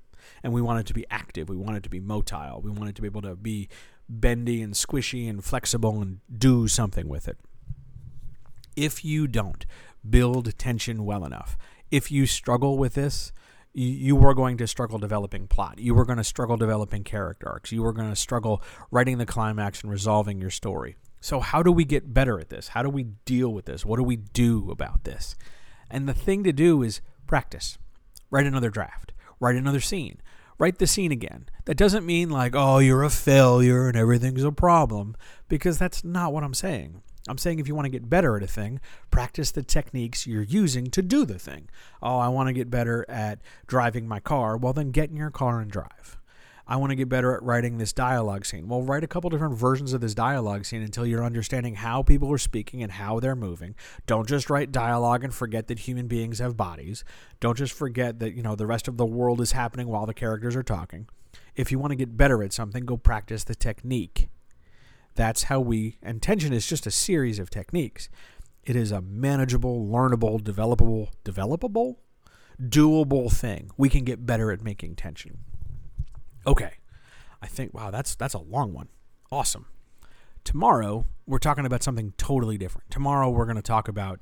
And 0.42 0.54
we 0.54 0.64
want 0.64 0.80
it 0.80 0.88
to 0.88 0.96
be 0.96 1.06
active. 1.12 1.48
We 1.48 1.58
want 1.58 1.78
it 1.78 1.84
to 1.84 1.90
be 1.90 2.02
motile. 2.02 2.64
We 2.64 2.72
want 2.72 2.90
it 2.90 2.96
to 2.96 3.04
be 3.04 3.08
able 3.08 3.22
to 3.22 3.36
be 3.36 3.70
bendy 4.10 4.64
and 4.64 4.74
squishy 4.74 5.30
and 5.30 5.44
flexible 5.44 6.02
and 6.02 6.22
do 6.36 6.68
something 6.68 7.08
with 7.08 7.28
it. 7.28 7.38
If 8.78 9.04
you 9.04 9.28
don't, 9.28 9.66
build 10.08 10.58
tension 10.58 11.04
well 11.04 11.26
enough. 11.26 11.58
If 11.90 12.12
you 12.12 12.28
struggle 12.28 12.78
with 12.78 12.94
this, 12.94 13.34
you 13.74 14.24
are 14.26 14.34
going 14.34 14.58
to 14.58 14.68
struggle 14.68 15.00
developing 15.00 15.48
plot. 15.48 15.80
You 15.80 15.98
are 16.00 16.06
going 16.06 16.18
to 16.18 16.24
struggle 16.24 16.58
developing 16.58 17.04
character 17.04 17.50
arcs. 17.50 17.72
You 17.72 17.84
are 17.86 17.92
going 17.92 18.10
to 18.10 18.16
struggle 18.16 18.62
writing 18.92 19.18
the 19.18 19.26
climax 19.26 19.82
and 19.82 19.92
resolving 19.92 20.40
your 20.40 20.52
story. 20.52 20.96
So, 21.20 21.40
how 21.40 21.64
do 21.64 21.72
we 21.72 21.86
get 21.86 22.14
better 22.14 22.40
at 22.40 22.50
this? 22.50 22.70
How 22.70 22.84
do 22.84 22.90
we 22.90 23.04
deal 23.26 23.50
with 23.50 23.66
this? 23.66 23.84
What 23.84 23.98
do 23.98 24.04
we 24.04 24.16
do 24.16 24.70
about 24.70 25.04
this? 25.04 25.36
And 25.90 26.08
the 26.08 26.14
thing 26.14 26.44
to 26.44 26.54
do 26.54 26.84
is 26.84 27.02
practice. 27.26 27.78
Write 28.30 28.46
another 28.46 28.70
draft, 28.70 29.14
write 29.40 29.56
another 29.56 29.80
scene, 29.80 30.22
write 30.60 30.78
the 30.78 30.88
scene 30.88 31.12
again. 31.12 31.50
That 31.66 31.78
doesn't 31.78 32.06
mean 32.06 32.30
like, 32.30 32.54
oh, 32.56 32.78
you're 32.78 33.04
a 33.04 33.10
failure 33.10 33.88
and 33.88 33.98
everything's 33.98 34.44
a 34.44 34.52
problem, 34.52 35.16
because 35.48 35.78
that's 35.78 36.04
not 36.04 36.34
what 36.34 36.44
I'm 36.44 36.54
saying. 36.54 37.02
I'm 37.28 37.38
saying 37.38 37.60
if 37.60 37.68
you 37.68 37.76
want 37.76 37.86
to 37.86 37.92
get 37.92 38.10
better 38.10 38.38
at 38.38 38.44
a 38.44 38.48
thing, 38.48 38.80
practice 39.12 39.52
the 39.52 39.64
techniques 39.64 40.28
you're 40.28 40.44
using 40.44 40.88
to 40.92 41.02
do 41.02 41.26
the 41.26 41.40
thing. 41.40 41.70
Oh, 42.02 42.18
I 42.18 42.30
want 42.30 42.48
to 42.48 42.54
get 42.54 42.70
better 42.70 43.06
at 43.10 43.40
driving 43.68 44.08
my 44.08 44.20
car. 44.20 44.58
Well, 44.58 44.74
then 44.74 44.92
get 44.92 45.10
in 45.10 45.18
your 45.18 45.32
car 45.32 45.60
and 45.60 45.72
drive. 45.72 46.18
I 46.70 46.76
want 46.76 46.90
to 46.90 46.96
get 46.96 47.08
better 47.08 47.34
at 47.34 47.44
writing 47.44 47.78
this 47.78 47.94
dialogue 47.94 48.46
scene. 48.46 48.68
Well, 48.68 48.82
write 48.82 49.04
a 49.04 49.08
couple 49.08 49.30
different 49.30 49.58
versions 49.58 49.94
of 49.94 50.02
this 50.02 50.14
dialogue 50.14 50.66
scene 50.66 50.82
until 50.82 51.06
you're 51.06 51.24
understanding 51.24 51.76
how 51.76 52.04
people 52.04 52.30
are 52.34 52.38
speaking 52.38 52.84
and 52.84 52.92
how 52.92 53.22
they're 53.22 53.38
moving. 53.38 53.74
Don't 54.06 54.28
just 54.28 54.50
write 54.50 54.74
dialogue 54.74 55.24
and 55.24 55.34
forget 55.34 55.68
that 55.68 55.80
human 55.80 56.08
beings 56.08 56.40
have 56.40 56.58
bodies. 56.58 57.06
Don't 57.40 57.58
just 57.58 57.74
forget 57.74 58.20
that, 58.20 58.34
you 58.34 58.44
know, 58.44 58.56
the 58.56 58.68
rest 58.68 58.90
of 58.90 58.98
the 58.98 59.06
world 59.06 59.40
is 59.40 59.54
happening 59.54 59.88
while 59.88 60.06
the 60.06 60.14
characters 60.14 60.58
are 60.58 60.64
talking. 60.64 61.08
If 61.56 61.72
you 61.72 61.80
want 61.80 61.92
to 61.92 61.96
get 61.96 62.18
better 62.18 62.44
at 62.44 62.52
something, 62.52 62.86
go 62.86 62.98
practice 62.98 63.46
the 63.46 63.56
technique 63.56 64.28
That's 65.18 65.44
how 65.44 65.60
we, 65.60 65.98
and 66.04 66.22
tension 66.22 66.54
is 66.54 66.68
just 66.68 66.86
a 66.86 66.92
series 66.92 67.40
of 67.40 67.50
techniques. 67.50 68.08
It 68.64 68.76
is 68.76 68.92
a 68.92 69.02
manageable, 69.02 69.84
learnable, 69.84 70.40
developable, 70.40 71.10
developable, 71.26 71.96
doable 72.62 73.32
thing. 73.34 73.72
We 73.78 73.90
can 73.90 74.04
get 74.04 74.28
better 74.28 74.52
at 74.52 74.62
making 74.62 74.96
tension. 74.96 75.40
Okay. 76.46 76.74
I 77.42 77.48
think 77.48 77.74
wow, 77.74 77.90
that's 77.90 78.14
that's 78.14 78.36
a 78.36 78.40
long 78.40 78.74
one. 78.74 78.90
Awesome. 79.32 79.66
Tomorrow 80.44 81.08
we're 81.26 81.40
talking 81.40 81.66
about 81.66 81.82
something 81.82 82.14
totally 82.18 82.60
different. 82.60 82.92
Tomorrow 82.92 83.32
we're 83.32 83.46
going 83.46 83.58
to 83.58 83.64
talk 83.64 83.88
about 83.88 84.20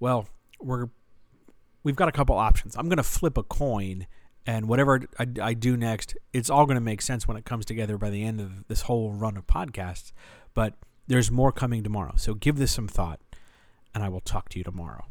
well, 0.00 0.28
we're 0.60 0.88
we've 1.82 1.96
got 1.96 2.08
a 2.08 2.12
couple 2.12 2.36
options. 2.36 2.76
I'm 2.76 2.90
going 2.90 2.98
to 2.98 3.02
flip 3.02 3.38
a 3.38 3.42
coin 3.42 4.06
and 4.46 4.68
whatever 4.68 5.02
I, 5.18 5.26
I 5.42 5.54
do 5.54 5.76
next, 5.76 6.16
it's 6.32 6.48
all 6.48 6.66
going 6.66 6.76
to 6.76 6.80
make 6.80 7.02
sense 7.02 7.26
when 7.26 7.36
it 7.36 7.44
comes 7.44 7.64
together 7.64 7.98
by 7.98 8.10
the 8.10 8.22
end 8.22 8.40
of 8.40 8.68
this 8.68 8.82
whole 8.82 9.12
run 9.12 9.36
of 9.36 9.46
podcasts. 9.46 10.12
But 10.54 10.74
there's 11.08 11.30
more 11.30 11.52
coming 11.52 11.82
tomorrow. 11.82 12.14
So 12.16 12.34
give 12.34 12.56
this 12.56 12.72
some 12.72 12.88
thought, 12.88 13.20
and 13.94 14.04
I 14.04 14.08
will 14.08 14.20
talk 14.20 14.48
to 14.50 14.58
you 14.58 14.64
tomorrow. 14.64 15.06